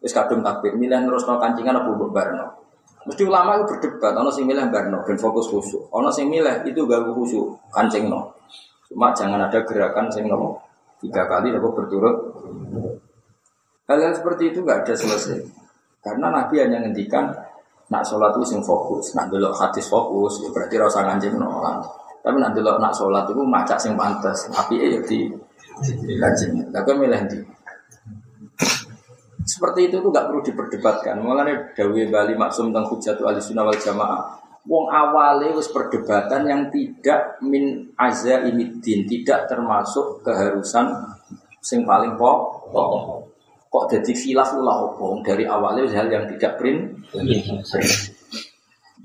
[0.00, 2.46] terus kadung takbir, milih terus no kancingan apa buat barno.
[3.06, 6.80] Mesti ulama itu berdebat, ono sing milih barno dan fokus khusyuk, ono sing milih itu
[6.84, 8.34] gak khusyuk, kancing no.
[8.90, 10.58] Cuma jangan ada gerakan sing no
[10.98, 12.16] tiga kali apa berturut.
[13.86, 15.38] Hal-hal seperti itu gak ada selesai.
[16.02, 17.30] Karena Nabi hanya ngendikan
[17.86, 21.46] nak sholat itu sing fokus, nak dulu hadis fokus, ya berarti rasa ngancing no.
[22.26, 25.30] Tapi nanti lo nak sholat itu macak sing pantas, tapi ya di
[26.18, 26.74] kajian.
[26.74, 27.38] Tapi milih di.
[29.46, 31.22] Seperti itu tuh gak perlu diperdebatkan.
[31.22, 34.42] Mengenai Dawi Bali maksum tentang hujatu al wal jamaah.
[34.66, 40.90] Wong awalnya wis perdebatan yang tidak min azza ini din, tidak termasuk keharusan
[41.62, 43.22] sing paling pokok.
[43.70, 47.06] Kok jadi khilaf ulah dari awalnya hal yang tidak print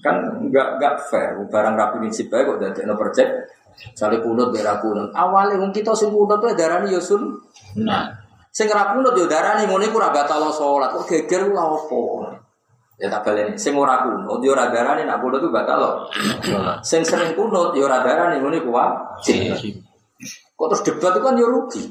[0.01, 3.61] kan nggak nggak fair barang rapi prinsip baik kok dari no project
[3.95, 5.09] Sale kunut biar kunut.
[5.15, 7.33] Awalnya wong kita sing kunut tuh darani ya sun.
[7.81, 8.13] Nah,
[8.53, 10.93] sing ra kunut yo darani ngono iku ora batal salat.
[10.93, 12.27] Kok geger lha opo?
[13.01, 13.57] Ya tak baleni.
[13.57, 16.05] Sing ora kunut yo ora darani nak kunut tuh batal.
[16.85, 19.81] Sing sering kunut yo ora darani ngono iku wajib.
[20.53, 21.83] Kok terus debat itu kan yo rugi.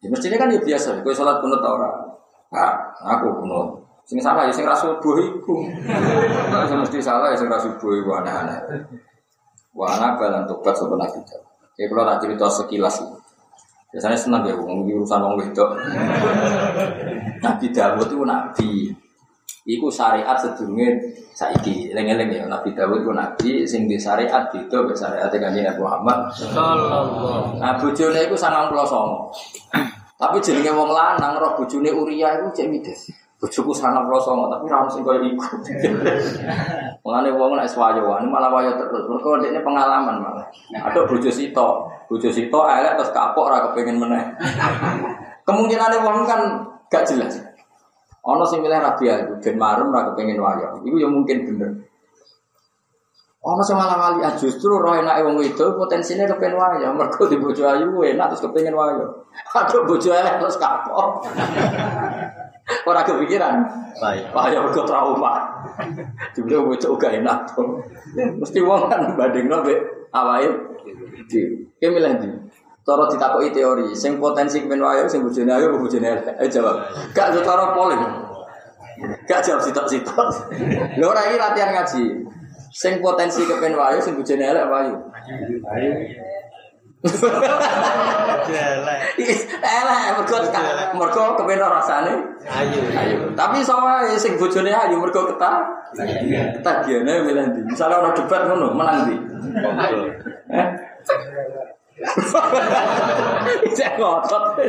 [0.00, 1.90] Ya mestinya kan ya biasa, kowe salat kunut ta ora?
[2.54, 2.72] Nah,
[3.04, 3.79] aku kunut.
[4.10, 5.70] Sing salah ya sing ra subuh iku.
[6.66, 8.58] Sing mesti salah ya sing ra subuh iku aneh-aneh.
[9.70, 11.38] Wah, anak balan tobat sebenarnya kita.
[11.78, 13.06] Ya kalau tak cerita sekilas.
[13.94, 15.78] Biasanya senang ya, ngomong urusan wong wedok.
[17.38, 18.70] Nabi Dawud itu nabi.
[19.70, 20.98] Iku syariat sedurunge
[21.30, 21.94] saiki.
[21.94, 26.34] Eling-eling ya Nabi Dawud itu nabi sing di syariat itu be syariat kanjeng Nabi Muhammad
[26.34, 27.62] sallallahu.
[27.62, 28.74] Nah bojone iku 99.
[30.18, 33.29] Tapi jenenge wong lanang roh bojone Uria iku cek mides.
[33.40, 35.40] Bojoku sangat rosong, tapi ramu sing koyo iku.
[37.08, 39.08] Mulane wong nek swayoan malah wayo terus.
[39.08, 40.44] Mergo ini pengalaman malah.
[40.76, 44.20] Ada bojo sito, bojo sito elek terus kapok ora kepengin meneh.
[45.48, 47.40] Kemungkinan wong kan gak jelas.
[48.28, 50.76] Ono sing milih rabi aku ben marem ora kepengin wayo.
[50.84, 51.70] Iku ya mungkin bener.
[53.40, 56.92] Ono sing malah wali ah, justru roh enake wong itu potensinya kepen wayo.
[56.92, 59.24] Mergo di bojo ayu enak terus kepengin wayo.
[59.56, 61.24] Ada bojo elek terus kapok.
[62.86, 63.56] Orang kepikiran.
[63.98, 64.32] Baik.
[64.32, 65.34] Pak ya mergo trauma.
[66.32, 67.82] Dibeli bocah uga enak tuh.
[68.14, 69.74] Mesti wong kan banding nabe
[70.14, 70.50] awake.
[71.30, 72.30] Ki milih ndi?
[72.80, 76.10] Cara ditakoki teori, sing potensi kemen wayo sing bojone ayo bojone.
[76.40, 76.76] Ayo jawab.
[77.12, 78.02] Gak cara polling.
[79.28, 80.28] Gak jawab sitok-sitok.
[80.96, 82.04] Lho ora iki latihan ngaji.
[82.72, 84.96] Sing potensi kepen wayo sing bojone elek wayo.
[85.76, 85.90] Ayo.
[87.00, 89.00] Elek.
[89.64, 90.36] Elek mergo
[91.00, 92.12] mergo kepen rasane.
[92.44, 92.80] Ayo.
[92.92, 93.32] Ayo.
[93.32, 95.64] Tapi sama sing bojone ayu mergo ketah.
[95.96, 97.60] Ketagiane milih ndi?
[97.72, 99.16] Misale ana debat ngono, menang ndi?
[100.52, 100.66] Eh?
[103.76, 104.60] Cek ngotot.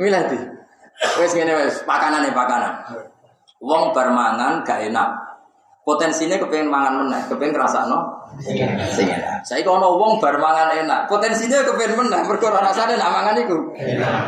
[0.00, 0.38] Milih ndi?
[1.20, 2.88] Wes ngene wes, pakanan nih pakanan.
[3.60, 5.12] Wong bar mangan gak enak.
[5.84, 9.40] Potensinya kepengen mangan meneh, kepengen ngrasakno sing enak.
[9.42, 13.58] Saiki ana wong bar mangan enak, potensinya kepengen meneh mergo rasane nak mangan iku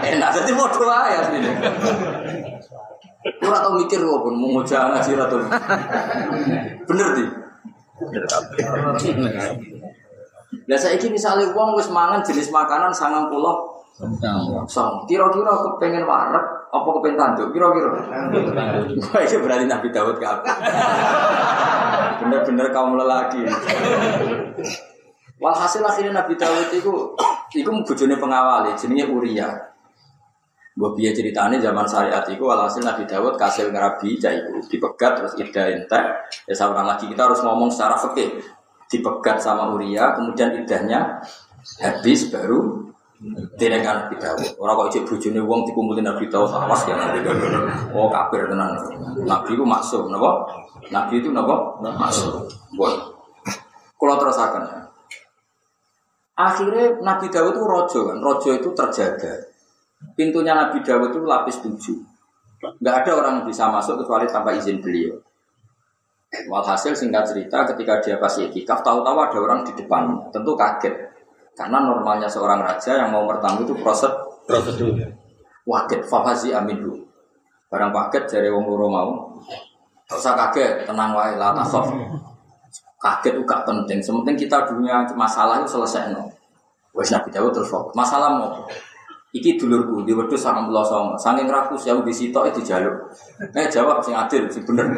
[0.03, 0.29] enak.
[0.35, 1.51] Dadi padha wae asline.
[3.45, 5.27] Ora tau mikir kok pun mau ngaji ngaji ra
[6.89, 7.25] Bener di.
[10.67, 13.70] Lah saiki misale wong wis mangan jenis makanan 90
[14.65, 17.49] Sang, kira-kira kepengen warak apa kepengen tanduk?
[17.53, 17.91] Kira-kira.
[18.97, 20.45] Wah, itu berarti Nabi Dawud ke apa?
[22.25, 23.45] Bener-bener kaum lelaki.
[25.37, 26.93] Walhasil akhirnya Nabi Dawud itu,
[27.57, 29.49] itu bujone pengawali, jenenge Uria.
[30.81, 35.77] Buat biaya ceritanya zaman syariat itu walhasil Nabi Dawud kasih ngerabi itu dipegat terus ida
[35.77, 36.05] entek.
[36.49, 38.41] Ya seorang lagi kita harus ngomong secara fikih.
[38.89, 41.21] Dipegat sama Uria, kemudian idahnya
[41.85, 42.90] habis baru
[43.61, 44.49] tidak kan Nabi Dawud.
[44.57, 47.37] Orang kok ijek bujune wong dikumpulin Nabi Dawud awas ya Dawud.
[47.93, 48.73] Oh kafir tenan.
[49.29, 50.49] Nabi itu maksum, napa?
[50.89, 51.77] Nabi itu napa?
[51.85, 52.49] Maksum.
[52.81, 52.93] Bon.
[54.01, 54.81] Kalau terasakan ya.
[56.41, 58.17] Akhirnya Nabi Dawud itu rojo kan.
[58.25, 59.53] Rojo itu terjaga.
[60.17, 62.01] Pintunya Nabi Dawud itu lapis tujuh.
[62.81, 65.21] Gak ada orang yang bisa masuk kecuali tanpa izin beliau.
[66.49, 70.95] Walhasil singkat cerita ketika dia pas itikaf tahu-tahu ada orang di depan, tentu kaget.
[71.61, 74.09] Karena normalnya seorang raja yang mau bertamu itu proses
[74.49, 74.97] prosedur.
[75.69, 77.05] Waket fahazi aminu.
[77.69, 79.13] Barang paket dari wong loro mau.
[80.09, 81.93] Gak usah kaget, tenang wae lah tasof.
[82.97, 84.01] Kaget itu gak penting.
[84.01, 86.33] Sementing kita dunia masalah itu selesai no.
[86.97, 87.69] Wes Nabi Dawud terus.
[87.93, 88.65] Masalah mau.
[89.31, 91.15] Iki dulurku di wedhus sangat belas sama.
[91.15, 93.15] Saking rakus ya di sitok itu jaluk.
[93.55, 94.91] Eh jawab sing adil sing bener.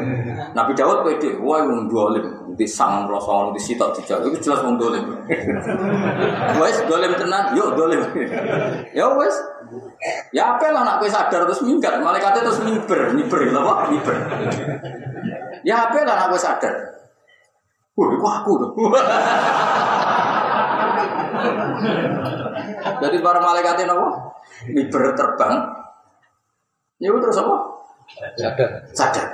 [0.57, 4.33] Nabi Dawud pede, wah wong dolim di sangat belas sama di sitok dijaluk.
[4.33, 5.05] Itu jelas wong dolim.
[6.64, 8.01] Wes dolim tenan, yuk dolim.
[8.97, 9.37] ya wes.
[10.33, 13.89] Ya apa lah nak sadar terus minggat, malaikatnya terus mimper, mimper, apa?
[13.89, 14.16] Mimper.
[15.64, 16.72] Ya apa lah nak sadar.
[17.97, 18.70] Wah, aku tuh.
[23.03, 24.09] Jadi para malaikat ini apa?
[24.70, 25.55] Miber terbang.
[27.03, 27.57] Ya terus apa?
[28.38, 28.70] Sadar.
[28.95, 29.28] Sadar.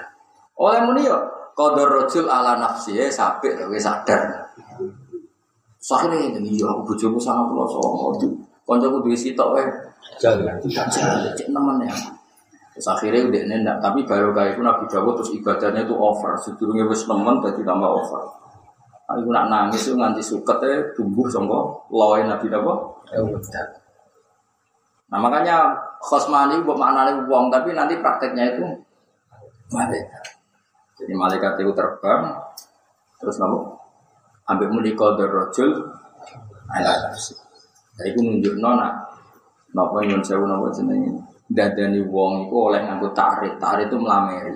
[0.59, 1.19] Oleh muni yo
[1.53, 4.49] kodor rojul ala nafsi ya sabik wis sadar.
[5.79, 8.33] Soalnya ini ya aku bojomu sama pulau songo tuh.
[8.69, 9.65] Koncoku duwe sitok wae.
[10.21, 10.61] Jalan.
[10.69, 11.33] Jalan.
[11.33, 11.95] Cek nemen ya.
[12.77, 16.39] Terus akhirnya udah nendak, tapi baru kayak itu Nabi Dawud terus ibadahnya itu over.
[16.39, 18.23] Sebelumnya wis nemen jadi tambah over.
[19.09, 22.77] Aku nak nangis itu nganti suket ya tumbuh songko loin Nabi Dawud.
[25.09, 25.73] Nah makanya
[26.05, 28.69] khosmani buat maknanya uang, tapi nanti prakteknya itu
[29.73, 30.25] malaikat.
[31.01, 32.37] Jadi malaikat itu terbang,
[33.17, 33.81] terus nopo
[34.45, 35.71] ambil dari rojul,
[36.69, 37.33] ala nafsi.
[37.97, 38.93] Jadi itu nunjuk nona,
[39.73, 41.17] nopo nyun sewu nopo jenenge.
[41.49, 44.53] Dadani wong itu oleh nganggo tarik, tarik itu melameri.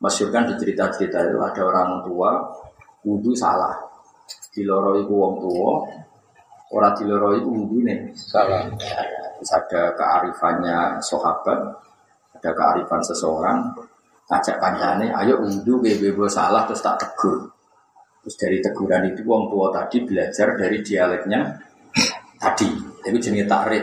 [0.00, 2.40] Masyur kan di cerita-cerita itu ada orang tua
[3.06, 3.74] wudhu salah.
[4.52, 5.72] Di loro itu wong tua,
[6.76, 8.68] orang di loro itu wudhu nih salah.
[9.38, 11.58] Terus ada kearifannya sahabat,
[12.38, 13.58] ada kearifan seseorang,
[14.30, 17.50] ngajak kancane, ayo wudhu bebo salah terus tak tegur.
[18.22, 21.40] Terus dari teguran itu wong tua tadi belajar dari dialeknya
[22.38, 22.70] tadi.
[23.02, 23.82] Tapi jenis takrit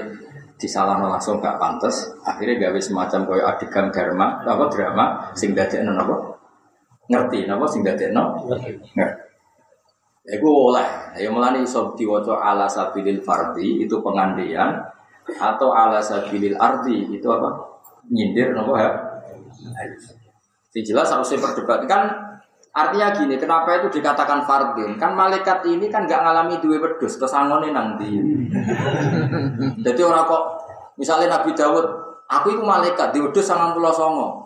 [0.67, 2.07] salah langsung gak pantas.
[2.27, 5.05] Akhirnya gawe semacam koyo adegan drama, apa drama
[5.37, 6.38] sing dadekno napa?
[7.09, 8.45] Ngerti napa sing dadekno?
[8.93, 9.27] Ngerti.
[10.29, 10.85] Ya gue oleh,
[11.17, 14.77] ya melani iso diwaca ala sabilil fardi itu pengandian
[15.41, 17.49] atau ala sabilil ardi itu apa?
[18.13, 18.93] Nyindir nopo ya?
[20.69, 22.29] Si jelas harus diperdebatkan
[22.69, 24.93] Artinya gini, kenapa itu dikatakan fardin?
[25.01, 28.13] Kan malaikat ini kan nggak ngalami dua wedus, terus angone nanti.
[29.85, 30.43] Jadi orang kok,
[31.01, 31.85] misalnya Nabi Dawud,
[32.29, 34.45] aku itu malaikat di wedus sangat pulau songo.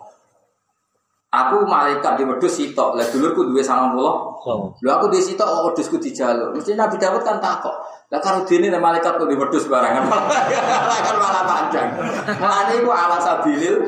[1.34, 4.38] Aku malaikat di wedus sitok, lah dulurku dua sangat pulau.
[4.78, 6.54] Lu aku di sitok, oh wedusku di jalur.
[6.54, 7.74] Mesti Nabi Dawud kan takut.
[8.14, 10.06] Lah karo dene malaikat kok di wedhus barangan
[11.08, 11.88] kan malah panjang.
[12.38, 13.80] Mulane iku ala sabilil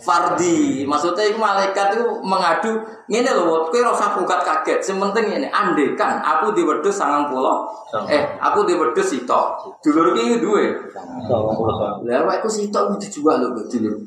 [0.00, 0.88] fardi.
[0.88, 4.80] Maksudnya iku malaikat itu mengadu ngene lho, kowe ora usah kaget.
[4.80, 8.08] Sing penting ngene, andekan aku di wedhus 90.
[8.08, 9.76] Eh, aku di wedhus sitok.
[9.84, 10.80] Dulur iki duwe
[11.28, 12.08] 90.
[12.08, 13.98] Lah awakku sitok kudu dijual lho dulur.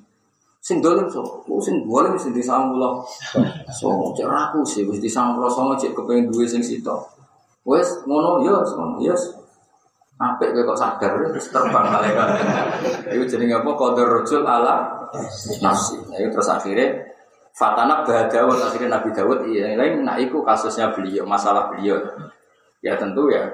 [0.63, 2.71] Sing dolim so, ku sing dolim sing di 90.
[3.67, 7.03] So, cek aku sih wis di 90 songo cek kepengin duwe sing sitok.
[7.67, 9.11] Wes ngono ya, ngono ya.
[10.23, 12.27] Apik kowe kok sadar terus terbang malaikat.
[13.11, 13.71] Iku jenenge apa?
[13.75, 15.03] Qadar rajul ala
[15.59, 15.99] nafsi.
[16.07, 17.11] Nah, itu terus akhirnya
[17.53, 22.01] Fatana Dawud akhirnya Nabi Dawud iya lain nah itu kasusnya beliau masalah beliau
[22.81, 23.45] ya tentu ya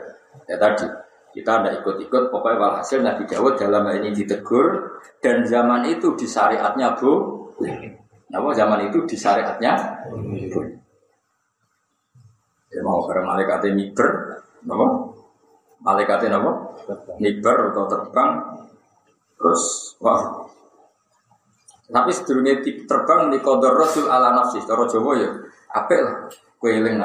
[0.47, 0.87] ya tadi
[1.29, 6.25] kita ada ikut-ikut pokoknya walhasil Nabi Dawud dalam hal ini ditegur dan zaman itu di
[6.25, 7.37] syariatnya bu
[8.29, 9.73] Nah, zaman itu di syariatnya
[12.69, 14.09] Ya mau ke malaikat miber,
[14.69, 14.87] apa?
[15.81, 16.51] Malaikat apa?
[17.17, 18.31] Miber atau terbang,
[19.41, 20.45] terus wah.
[21.89, 25.33] Tapi sedurungnya terbang di kodor rasul ala nafsi, kalau Jawa ya,
[25.73, 26.15] apa lah?
[26.61, 27.01] Kue eling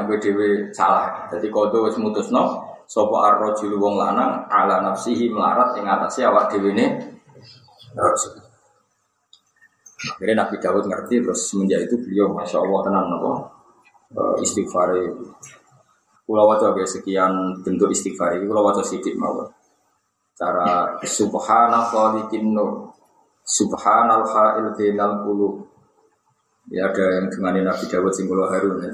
[0.77, 1.25] salah.
[1.33, 6.87] Jadi kodo wis mutusno, sopo arrojul wong lanang ala nafsihi melarat ing atasnya awak ini
[7.99, 8.39] rasul.
[10.15, 13.33] Akhirnya Nabi Dawud ngerti terus semenjak itu beliau masya Allah tenang nopo
[14.15, 14.95] uh, istighfar
[16.25, 19.45] Pulau wajah sekian bentuk istighfar ini pulau wajah sedikit mau
[20.33, 22.89] cara subhana khaliqin nur
[23.45, 25.21] subhanal ha'il bainal
[26.73, 28.89] ya ada yang dengan Nabi Dawud sing kula harun ya.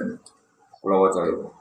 [0.82, 1.59] Pulau wajah itu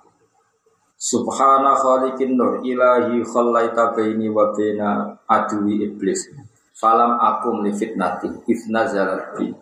[0.99, 6.27] subhana khaliqin nur ilahi khallaita baini wa baina adwi iblis
[6.75, 9.55] falam akum li fitnati ifna zalati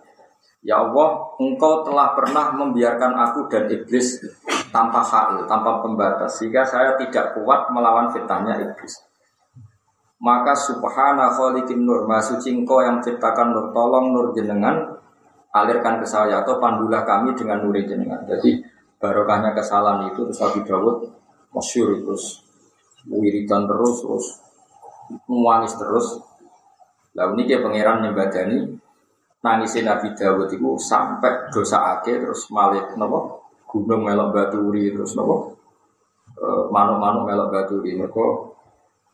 [0.66, 4.20] Ya Allah, engkau telah pernah membiarkan aku dan iblis
[4.68, 9.00] tanpa hal, tanpa pembatas, sehingga saya tidak kuat melawan fitnahnya iblis.
[10.20, 14.98] Maka subhana khaliqin nur, suci engkau yang menciptakan nur, tolong nur jenengan,
[15.56, 18.26] alirkan ke saya, atau pandulah kami dengan nur jenengan.
[18.28, 18.60] Jadi
[19.00, 20.96] barokahnya kesalahan itu, terus Nabi Dawud,
[21.58, 22.46] masyur terus,
[23.10, 24.28] wiridan terus, terus,
[25.26, 26.08] menangis terus.
[27.18, 28.78] Lalu ini pangeran nyembadani,
[29.42, 35.58] nangisnya Nabi Dawud itu sampai dosa ake terus malik nopo gunung melok baturi terus nopo
[36.36, 37.98] e, manuk-manuk melok baturi.
[37.98, 38.26] Mereka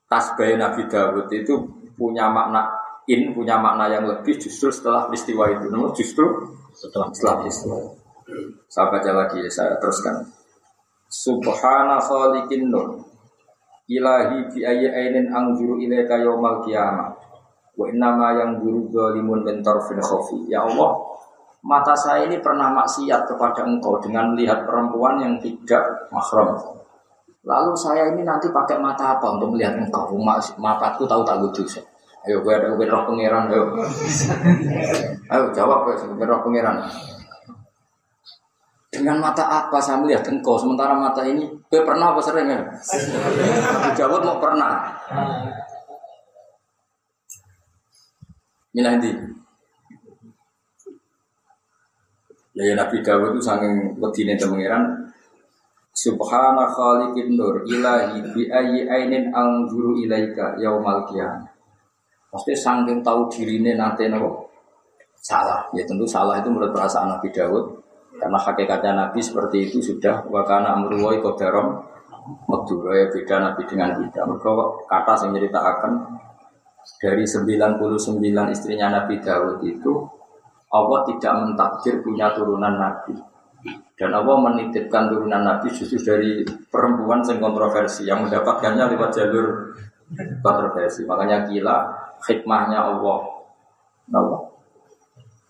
[0.10, 1.54] tasbih Nabi Dawud itu
[1.96, 2.72] punya makna
[3.08, 6.26] in punya makna yang lebih justru setelah peristiwa itu nopo justru
[6.76, 7.78] setelah setelah peristiwa.
[8.72, 10.43] Saya baca lagi saya teruskan
[11.14, 13.06] Subhana khaliqin nur
[13.86, 17.14] ilahi bi ayyi ainin anzuru ilaika yaumal qiyamah
[17.74, 20.46] Wa nama yang guru dolimun mentor fin khofi.
[20.46, 20.94] Ya Allah,
[21.66, 25.82] mata saya ini pernah maksiat kepada engkau dengan melihat perempuan yang tidak
[26.14, 26.54] mahram.
[27.44, 30.14] Lalu saya ini nanti pakai mata apa untuk melihat engkau?
[30.62, 31.66] Mataku tahu tak lucu.
[32.24, 33.68] Ayo, gue ada roh pangeran, ayo.
[35.52, 36.78] jawab gue roh pangeran.
[38.94, 40.54] Dengan mata apa saya melihat engkau?
[40.54, 42.62] Sementara mata ini, gue pernah apa sering ya?
[43.98, 44.94] Jawab mau pernah.
[48.78, 49.10] Milah di.
[52.54, 55.10] Ya, ya Nabi Dawud itu saking wedine temengiran
[55.94, 61.50] Subhana khaliqin nur ilahi bi ayyi ainin anzuru ilaika yaumal qiyamah.
[62.34, 64.50] Pasti saking tahu dirine nanti nopo
[65.22, 65.70] salah.
[65.78, 67.78] Ya tentu salah itu menurut perasaan Nabi Dawud.
[68.24, 71.76] Karena hakikatnya Nabi seperti itu sudah wakana amruwai kodarom
[72.48, 74.24] Madura ya beda Nabi dengan kita.
[74.24, 74.52] Mereka
[74.88, 75.92] kata yang ceritakan
[77.04, 77.76] dari 99
[78.56, 80.08] istrinya Nabi Dawud itu
[80.72, 83.12] Allah tidak mentakdir punya turunan Nabi.
[84.00, 89.76] Dan Allah menitipkan turunan Nabi justru dari perempuan yang kontroversi yang mendapatkannya lewat jalur
[90.40, 91.04] kontroversi.
[91.04, 91.92] Makanya gila
[92.24, 93.20] hikmahnya Allah.
[94.16, 94.53] Allah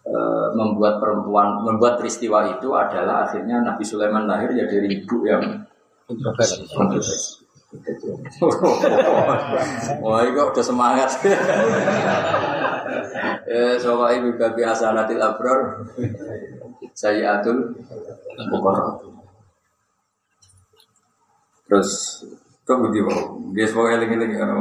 [0.04, 0.16] e,
[0.54, 5.66] membuat perempuan, membuat peristiwa itu adalah akhirnya Nabi Sulaiman lahir ya dari ibu yang
[6.06, 6.68] kontroversi.
[10.06, 11.10] Wah, udah semangat.
[13.50, 15.90] eh, soalnya ibu babi asanatil abror.
[16.94, 17.74] Saya atul
[21.66, 22.22] Terus
[22.64, 24.56] Kau budi mau, dia sebagai lagi lagi kan?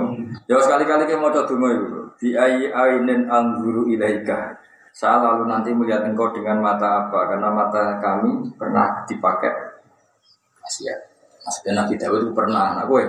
[0.50, 1.86] Ya sekali-kali kita mau coba itu.
[2.18, 4.58] Di ayi ainin angguru ilaika.
[4.92, 7.32] Saya lalu nanti melihat engkau dengan mata apa?
[7.32, 9.52] Karena mata kami pernah dipakai.
[10.62, 10.94] Asia.
[11.42, 13.02] Maksudnya Nabi Dawud itu pernah, nah gue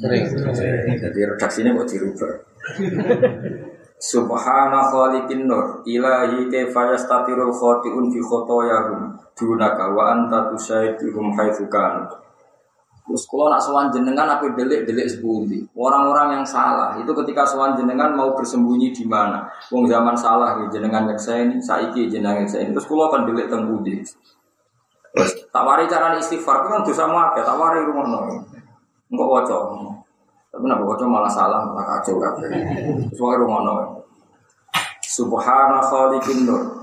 [0.00, 0.24] sering.
[0.96, 2.32] Jadi redaksinya kok dirubah.
[4.04, 12.04] Subhana khaliqin nur ilahi kaifa yastatirul khati'un fi khotoyahum dunaka wa anta tusaidihum haitsu kanu.
[13.04, 15.60] Terus kalau nak sowan jenengan apa delik-delik sepundi.
[15.76, 19.44] Orang-orang yang salah itu ketika sowan jenengan mau bersembunyi di mana?
[19.68, 22.72] Wong zaman salah ya jenengan saya ini, saiki jenengan saya ini.
[22.72, 23.68] Terus kalau kan delik teng
[25.14, 28.40] Terus tawari cara istighfar kan dosa tak tawari rumah nol.
[29.12, 29.62] Enggak wajah.
[30.50, 32.34] Tapi nak wajah malah salah, malah kacau kan.
[32.40, 33.80] Terus rumah nol.
[35.04, 36.73] Subhana khaliqin nur.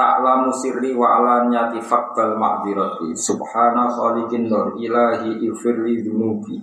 [0.00, 6.56] Ta'lamu sirri wa alanyati faqbal ma'dirati Subhana khaliqin nur ilahi ifirli dunubi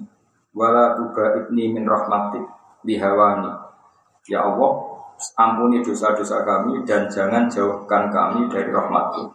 [0.58, 2.42] Wala tubaidni min rahmatik
[2.82, 3.54] bihawani
[4.26, 4.98] Ya Allah
[5.38, 9.26] ampuni dosa-dosa kami dan jangan jauhkan kami dari rahmatmu.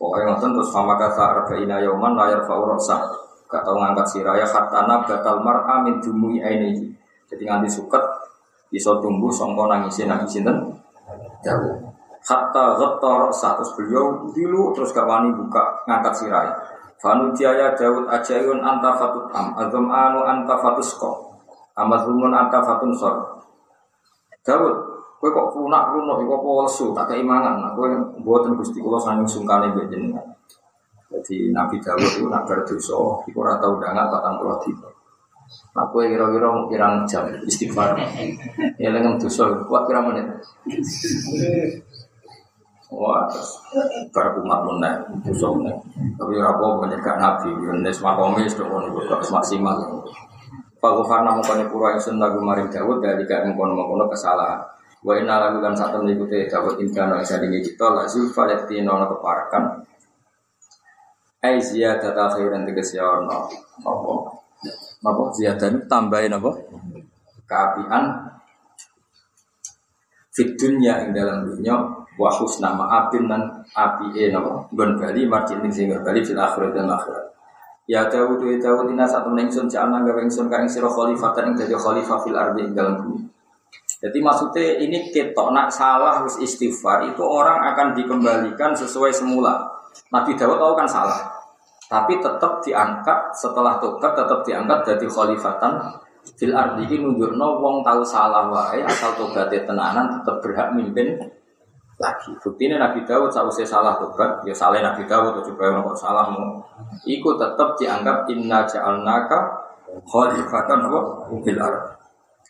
[0.00, 3.04] Pokoknya nonton terus sama kata arba'ina yauman layar faurasa.
[3.44, 6.88] Gak tau ngangkat siraya khatana batal mar'a min dumui ini.
[7.28, 8.00] Jadi nganti suket
[8.72, 10.58] bisa tumbuh songko nangisin nangisin dan
[11.44, 11.83] jauh.
[12.24, 16.52] Hatta ghatta terus beliau dulu terus gak wani buka ngangkat siraya.
[16.96, 21.36] Fanu jaya Daud ajayun anta fatut am azam anu anta fatusko
[21.76, 23.44] amat anta fatun sor.
[24.40, 24.94] Daud
[25.24, 27.56] Kowe kok lunak lunak kok apa lesu tak keimangan.
[27.56, 27.88] Nah, kowe
[28.20, 30.20] mboten Gusti kula saking sungkane mbek jenengan.
[31.08, 34.84] Jadi Nabi Dawud itu nak berdosa, iku ora tau ndangat patang puluh dina.
[35.72, 37.96] Nah, kowe kira-kira kirang jam istighfar.
[38.84, 40.28] Ya lengan dosa kuat kira menit.
[42.94, 43.26] Wah,
[44.14, 45.74] bar umat lunak dosa meneh.
[46.14, 46.86] Tapi ora apa
[47.18, 47.50] Nabi,
[47.82, 49.02] nes makomis tok ngono
[49.34, 49.78] maksimal.
[50.78, 54.60] Pak Gufar namun kone pura yang sunnah gumaring Dawud dari gak mengkono-mengkono kesalahan.
[55.00, 59.08] Wa inna lagu lan satu mengikuti Dawud ingkana isa dingi kita la zulfa yakti nono
[59.08, 59.80] keparakan
[61.44, 63.48] Ai ziyadata khairan tegesi ono
[63.84, 64.12] Apa?
[65.04, 66.52] Apa ziyadah tambahin apa?
[67.44, 68.04] Keapian
[70.36, 73.42] Fit dunya ing dalam dunia Wa husna ma'abin dan
[73.74, 74.70] api e napa?
[74.70, 77.34] Gon bali marjin ing sing bali fil akhirat dan akhirat.
[77.84, 81.54] Ya Dawud ya Dawud ina satu nengsun ja'alna gawe ingsun ka ing sira khalifatan ing
[81.58, 83.28] dadi khalifah fil ardi ing dalam bumi.
[84.00, 89.64] Jadi maksudnya ini ketok nak salah harus istighfar itu orang akan dikembalikan sesuai semula.
[90.08, 91.20] Nabi Dawud tahu kan salah,
[91.90, 95.72] tapi tetap diangkat setelah tobat tetap diangkat jadi khalifatan
[96.40, 96.88] fil ardi.
[96.88, 101.20] Ini nunjukno wong tahu salah wae asal tobatnya tenanan tetap berhak mimpin
[101.98, 102.34] lagi.
[102.42, 106.62] Buktinya Nabi Dawud sausai salah tobat, ya salah Nabi Dawud coba yang kok salahmu.
[107.06, 109.38] Iku tetap dianggap inna ja'alnaka
[110.02, 110.90] khalifatan
[111.42, 111.90] fil ardi.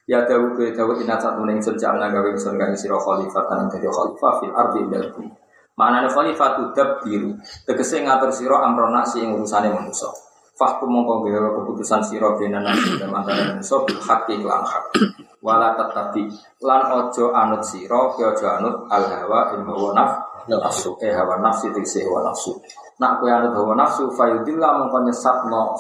[0.05, 3.69] Ya Dawud ya Dawud ina saat mening sun jamna gawe sun kang sira khalifah kan
[3.73, 5.33] dadi khalifah fil ardi dal bumi.
[5.75, 6.63] Manane khalifah tu
[7.03, 7.35] biru
[7.67, 10.13] tegese ngatur sira amrona ing urusane manusa.
[10.55, 14.85] Fahkum mongko gawe keputusan sira bena nasi dan antara manusa bil haqqi lan hak.
[15.43, 16.31] Wala tetapi
[16.63, 20.11] lan ojo anut sira ojo anut al hawa in hawa naf
[20.47, 22.55] nafsu eh hawa nafsi tegese hawa nafsu.
[23.03, 25.75] Nak kowe anut hawa nafsu fayudillah mongko nyesatno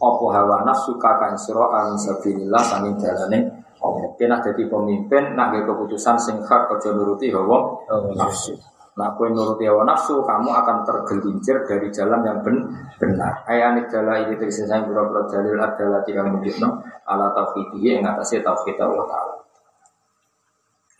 [0.00, 3.38] apa hawa nafsu kakang sira an sabilillah sanging dalane
[3.76, 7.76] apa kena dadi pemimpin nak keputusan sing hak aja nuruti hawa
[8.16, 8.56] nafsu
[8.92, 12.60] Nah, kue nuruti hawa nafsu, kamu akan tergelincir dari jalan yang ben
[13.00, 13.40] benar.
[13.48, 18.76] Ayat adalah ini terisi saya berapa dalil adalah tiga mujibno ala tauhidiyya yang atasnya tauhid
[18.76, 19.34] Allah Taala.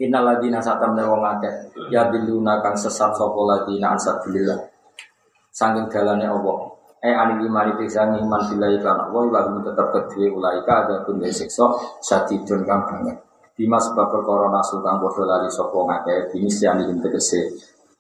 [0.01, 1.55] Inna ladina satam wong akeh
[1.93, 4.57] ya biluna kang sesat sapa ladina ansabilillah.
[5.53, 6.73] Sanging dalane Allah
[7.03, 11.19] eh anil iman itu sang iman billahi kan Allah wa tetap kedue ulaika ada pun
[11.27, 11.67] siksa
[11.99, 13.19] satidun kang banget
[13.53, 17.53] Bima sebab perkara nasu kang padha lali sapa ngakeh binis yang tegese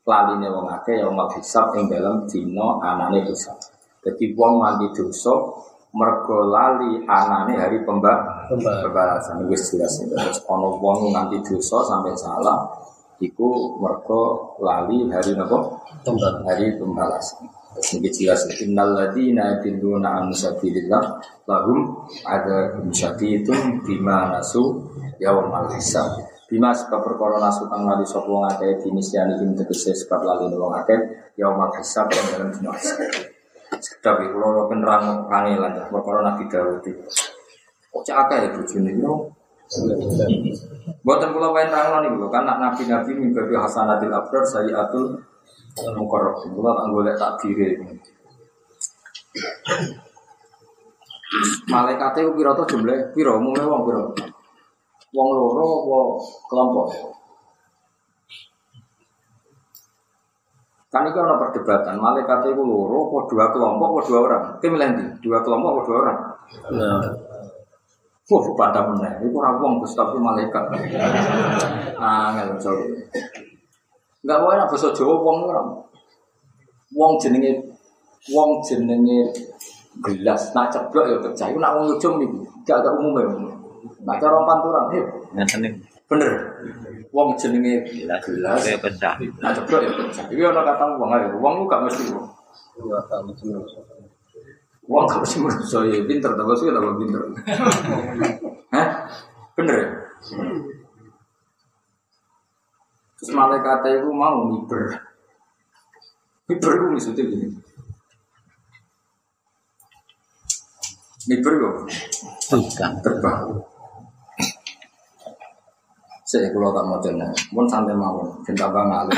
[0.02, 3.54] laline wong akeh ya mal hisab ing dalam dina anane hisab.
[4.02, 5.30] Dadi wong mandi dosa
[5.94, 9.46] mergo lali anane hari pemba pembalasan.
[9.46, 10.02] Wis jelas.
[10.02, 12.66] Terus ana wong nganti dosa sampai salah
[13.22, 15.58] iku mergo lali hari napa?
[16.02, 17.46] Hari pembalasan.
[17.72, 22.76] Ini jelas innal ladina yadilluna an sabilillah lahum ada
[23.24, 24.76] itu bima nasu
[25.16, 26.20] yaumal hisab
[26.52, 30.76] bima sebab perkara nasu kang lali sapa wong akeh dinisyani ing tegese sebab lali wong
[30.84, 31.00] akeh
[31.40, 33.08] yaumal hisab yang dalam dina hisab
[33.80, 36.92] sekedap iki kula penerang kangelan perkara Nabi Dawud iki.
[37.88, 39.14] Kok cak akeh ya bojone yo
[41.00, 45.16] Buatan kula wae terang niku kan nabi-nabi mimpi hasanatil abrar sayiatul
[45.72, 47.72] Mukorok, kula tak golek tak diri.
[51.72, 54.12] Malaikat itu piro to jumlah piro mulai wong piro.
[55.12, 56.08] Wong loro wong
[56.48, 56.88] kelompok.
[60.92, 64.44] Kan itu ada perdebatan, malaikat itu loro, kok dua kelompok, kok dua orang.
[64.60, 64.92] Itu milih
[65.24, 66.18] dua kelompok, kok dua orang.
[66.76, 67.00] Nah.
[68.32, 69.20] Wah, pada mana?
[69.20, 70.64] Itu orang wong, tapi malaikat.
[71.96, 72.60] Ah, nggak
[74.22, 75.62] Enggak boleh nak bahasa Jawa wong ora.
[76.94, 77.58] Wong jenenge
[78.30, 79.34] wong jenenge
[79.98, 81.50] gelas nak ceblok ya pecah.
[81.50, 83.51] Iku nak wong ujung niku gak ada umumnya.
[84.02, 85.04] Nak cara panturan, heh.
[85.34, 86.32] Ngeten Bener.
[87.08, 89.16] Wong jenenge gelas gelas ya pecah.
[89.16, 90.24] Nak ceblok ya pecah.
[90.28, 91.24] Iki ana kata wong ae.
[91.40, 92.28] Wong lu gak mesti wong.
[92.76, 93.44] Iya, gak mesti
[94.84, 97.22] Wong gak mesti manusia ya pinter, tapi sih tak pinter.
[98.76, 98.88] Hah?
[99.56, 99.88] Bener ya?
[103.16, 105.00] Terus malaikat itu mau miber.
[106.48, 107.48] Miber itu maksudnya gini.
[111.30, 111.74] Miber kok?
[112.50, 112.92] Terbang.
[113.00, 113.71] Terbang.
[116.32, 119.12] Saya kalau tak mau jenak, pun santai mau, cinta banget.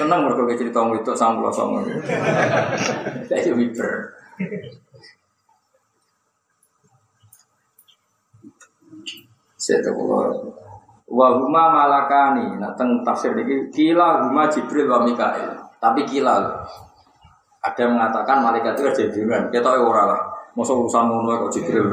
[0.00, 1.84] Senang mereka cerita itu sama pulau sama.
[3.28, 4.16] Saya miber.
[9.60, 10.08] Saya tahu
[11.12, 12.56] wa huma malakani.
[12.56, 15.52] Nah teng tafsir ini kila huma jibril wa mikail.
[15.76, 16.64] Tapi kila.
[17.60, 20.20] Ada yang mengatakan malaikat itu ada dengan kita ora lah.
[20.56, 21.92] Masa urusan ngono kok jibril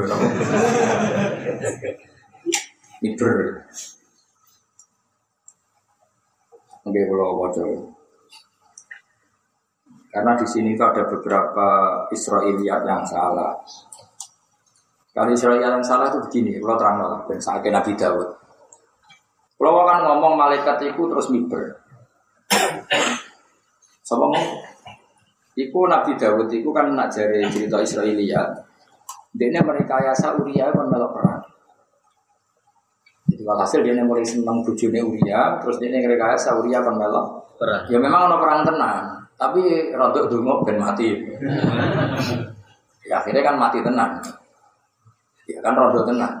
[3.04, 3.60] miber
[6.86, 7.66] Oke, kalau wajah
[10.16, 11.68] karena di sini itu ada beberapa
[12.08, 13.52] Israiliyat yang salah.
[15.12, 18.24] Kalau Israiliyat yang salah itu begini, kalau terang lah, dan saya Nabi Dawud.
[19.60, 21.68] Kalau kan ngomong malaikat itu terus miber.
[24.08, 24.56] Sama ngomong.
[25.52, 28.40] Iku Nabi Dawud itu kan nak jari cerita Israelia.
[29.36, 31.35] Dia mereka yasa Uria kan melok perang.
[33.46, 37.86] Walhasil dia mulai senang bujune Uria, terus dia mereka yasa Uria kan melok perang.
[37.86, 41.14] Ya memang ada perang tenang, tapi rodok dungo ben mati.
[43.06, 44.18] ya akhirnya kan mati tenang.
[45.46, 46.34] Ya kan rodok tenang.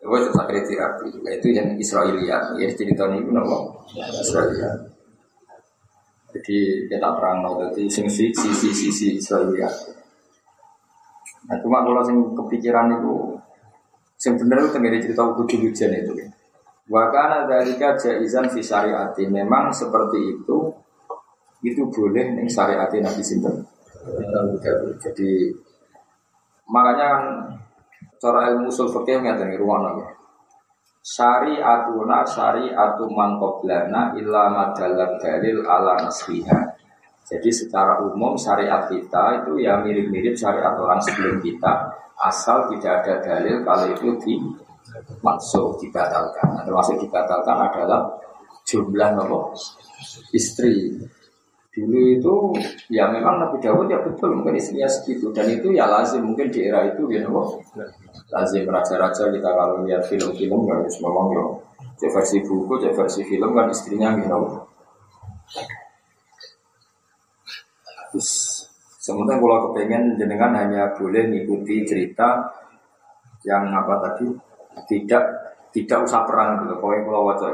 [0.00, 1.10] Terus akhirnya terapi.
[1.20, 2.38] Nah, itu yang Israelia.
[2.56, 3.58] Ya cerita ini pun apa?
[4.22, 4.70] Israelia.
[6.30, 9.66] Jadi kita terang nol jadi sisi sisi sisi Israelia.
[11.50, 13.34] Nah cuma kalau sing kepikiran itu,
[14.20, 16.12] sing bener itu tenggiri cerita kudu hujan itu.
[16.92, 20.58] Wakana dari jaizan fi syariati memang seperti itu
[21.64, 23.64] itu boleh nih syariati Nabi Sinten.
[25.00, 25.48] Jadi
[26.68, 27.24] makanya kan
[28.20, 30.04] cara ilmu usul fikih ngeten ruang nabi.
[31.00, 36.76] Syariatuna syariatu man qablana illa madalat dalil ala nasriha.
[37.24, 41.89] Jadi secara umum syariat kita itu ya mirip-mirip syariat orang sebelum kita
[42.20, 44.34] asal tidak ada dalil kalau itu di
[45.24, 46.48] masuk dibatalkan.
[46.52, 48.20] Nah, termasuk dibatalkan adalah
[48.66, 49.56] jumlah nopo?
[50.34, 51.00] Istri.
[51.70, 52.34] Dulu itu
[52.90, 55.30] ya memang Nabi Dawud ya betul mungkin istrinya segitu.
[55.30, 57.62] Dan itu ya lazim mungkin di era itu ya nopo?
[58.34, 58.66] Lazim.
[58.66, 61.44] Raja-raja kita kalau lihat film-film memang ya.
[62.00, 64.32] Cek versi buku cek versi film kan istrinya gitu
[69.10, 72.46] sementara kalau kepengen jenengan hanya boleh mengikuti cerita
[73.42, 74.30] yang apa tadi
[74.86, 75.24] tidak
[75.74, 77.52] tidak usah perang gitu pokoknya kalau wajah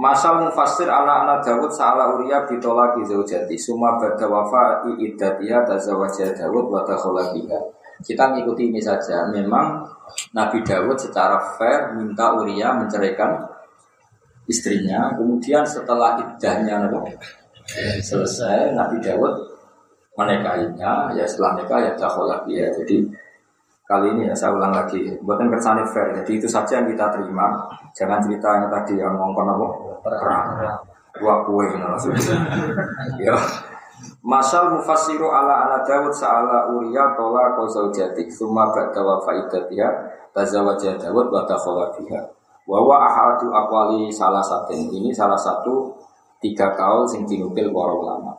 [0.00, 6.72] Masal mufassir ala anak Dawud saala Uria bitola zaujati Suma bada wafa i'idatiya tazawajah Dawud
[6.72, 6.80] wa
[7.34, 7.60] biha.
[8.00, 9.28] Kita mengikuti ini saja.
[9.28, 9.84] Memang
[10.32, 13.44] Nabi Dawud secara fair minta Uria menceraikan
[14.48, 15.12] istrinya.
[15.18, 16.86] Kemudian setelah iddahnya
[18.00, 19.49] selesai Nabi Dawud
[20.20, 21.92] menikahinya ya setelah nikah ya
[22.28, 22.68] lagi ya.
[22.68, 23.08] Jadi
[23.88, 25.16] kali ini ya saya ulang lagi.
[25.24, 26.12] Buatan kersane fair.
[26.20, 27.64] Jadi itu saja yang kita terima.
[27.96, 29.66] Jangan cerita yang tadi yang ngomong apa?
[30.04, 30.46] Perang.
[31.16, 31.66] Dua kue
[33.24, 33.34] ya.
[34.24, 39.88] Masal mufassiru ala ala Dawud sa'ala Uriya tola kau zaujatik Suma ba'da wa faidatiha
[40.32, 42.20] Tazawajah Dawud wa takhola biha.
[42.70, 44.72] Wawa ahadu akwali salah satu.
[44.72, 45.90] Ini salah satu
[46.38, 48.32] tiga kaul sing dinukil para ulama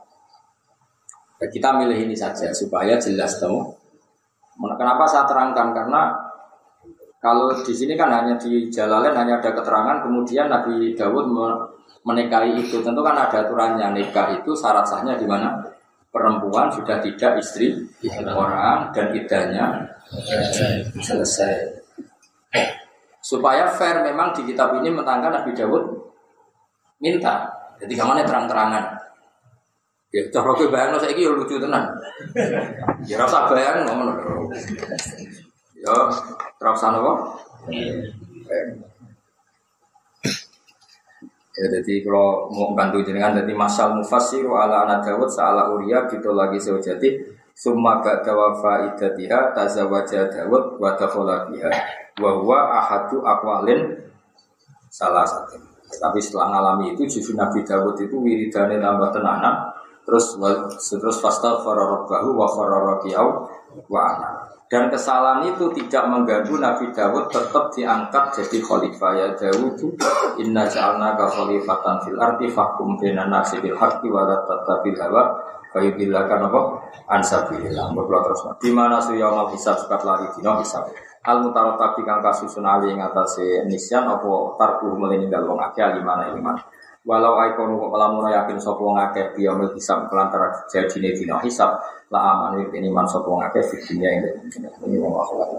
[1.42, 3.66] Kita milih ini saja supaya jelas tahu.
[4.78, 5.74] Kenapa saya terangkan?
[5.74, 6.14] Karena
[7.18, 11.34] kalau di sini kan hanya di Jalalain hanya ada keterangan, kemudian Nabi Dawud
[12.06, 12.86] menikahi itu.
[12.86, 15.58] Tentu kan ada aturannya nikah itu syarat sahnya di mana?
[16.14, 17.74] Perempuan sudah tidak istri
[18.30, 19.66] orang dan idahnya
[21.02, 21.82] selesai.
[23.18, 25.84] Supaya fair memang di kitab ini mentangkan Nabi Dawud
[27.02, 27.50] minta.
[27.82, 29.01] Jadi ke mana terang-terangan
[30.12, 31.88] ya cara gue bayang saya ini lucu tenan.
[33.08, 34.12] Ya rasa bayang ngomong
[35.82, 35.96] ya
[36.78, 37.18] sana kok
[41.52, 46.32] Ya, jadi kalau mau bantu jenengan jadi masal mufassiru ala anak Dawud saala Uria gitu
[46.32, 47.22] lagi sejati.
[47.52, 51.70] Summa ba'da wafa idatiha tazawaja Dawud wa dakhala biha.
[52.18, 53.84] Wa huwa ahadu aqwalin
[54.90, 55.60] salah satu.
[55.92, 59.71] Tapi setelah ngalami itu justru Nabi Dawud itu wiridane tambah tenanan
[60.06, 60.38] terus
[60.78, 63.28] terus fasta fararabahu wa fararabiyau
[63.88, 64.32] wa ana.
[64.72, 69.12] Dan kesalahan itu tidak mengganggu Nabi Dawud tetap diangkat jadi khalifah.
[69.20, 69.76] Ya Dawud
[70.40, 75.36] Inna ja'alna ka khalifatan fil arti fahkum bina nasi bil haqqi wa la tattabil hawa
[75.76, 76.60] fayudillakan apa
[77.08, 80.88] ansabilillah berdoa terus di mana su yaumul hisab sekat lari dino hisab.
[81.22, 83.04] Al mutarat tapi kang kasusun ali ing
[83.68, 86.56] nisyan apa tarku meleninggal wong akeh alimana iman
[87.02, 91.82] Walau aikonu kok lamun yakin sapa wong akeh biyaumil hisab kelantara jadine dina hisab
[92.14, 94.22] la aman ini man sapa wong akeh fitnya ing
[94.86, 95.50] ini wong akhirat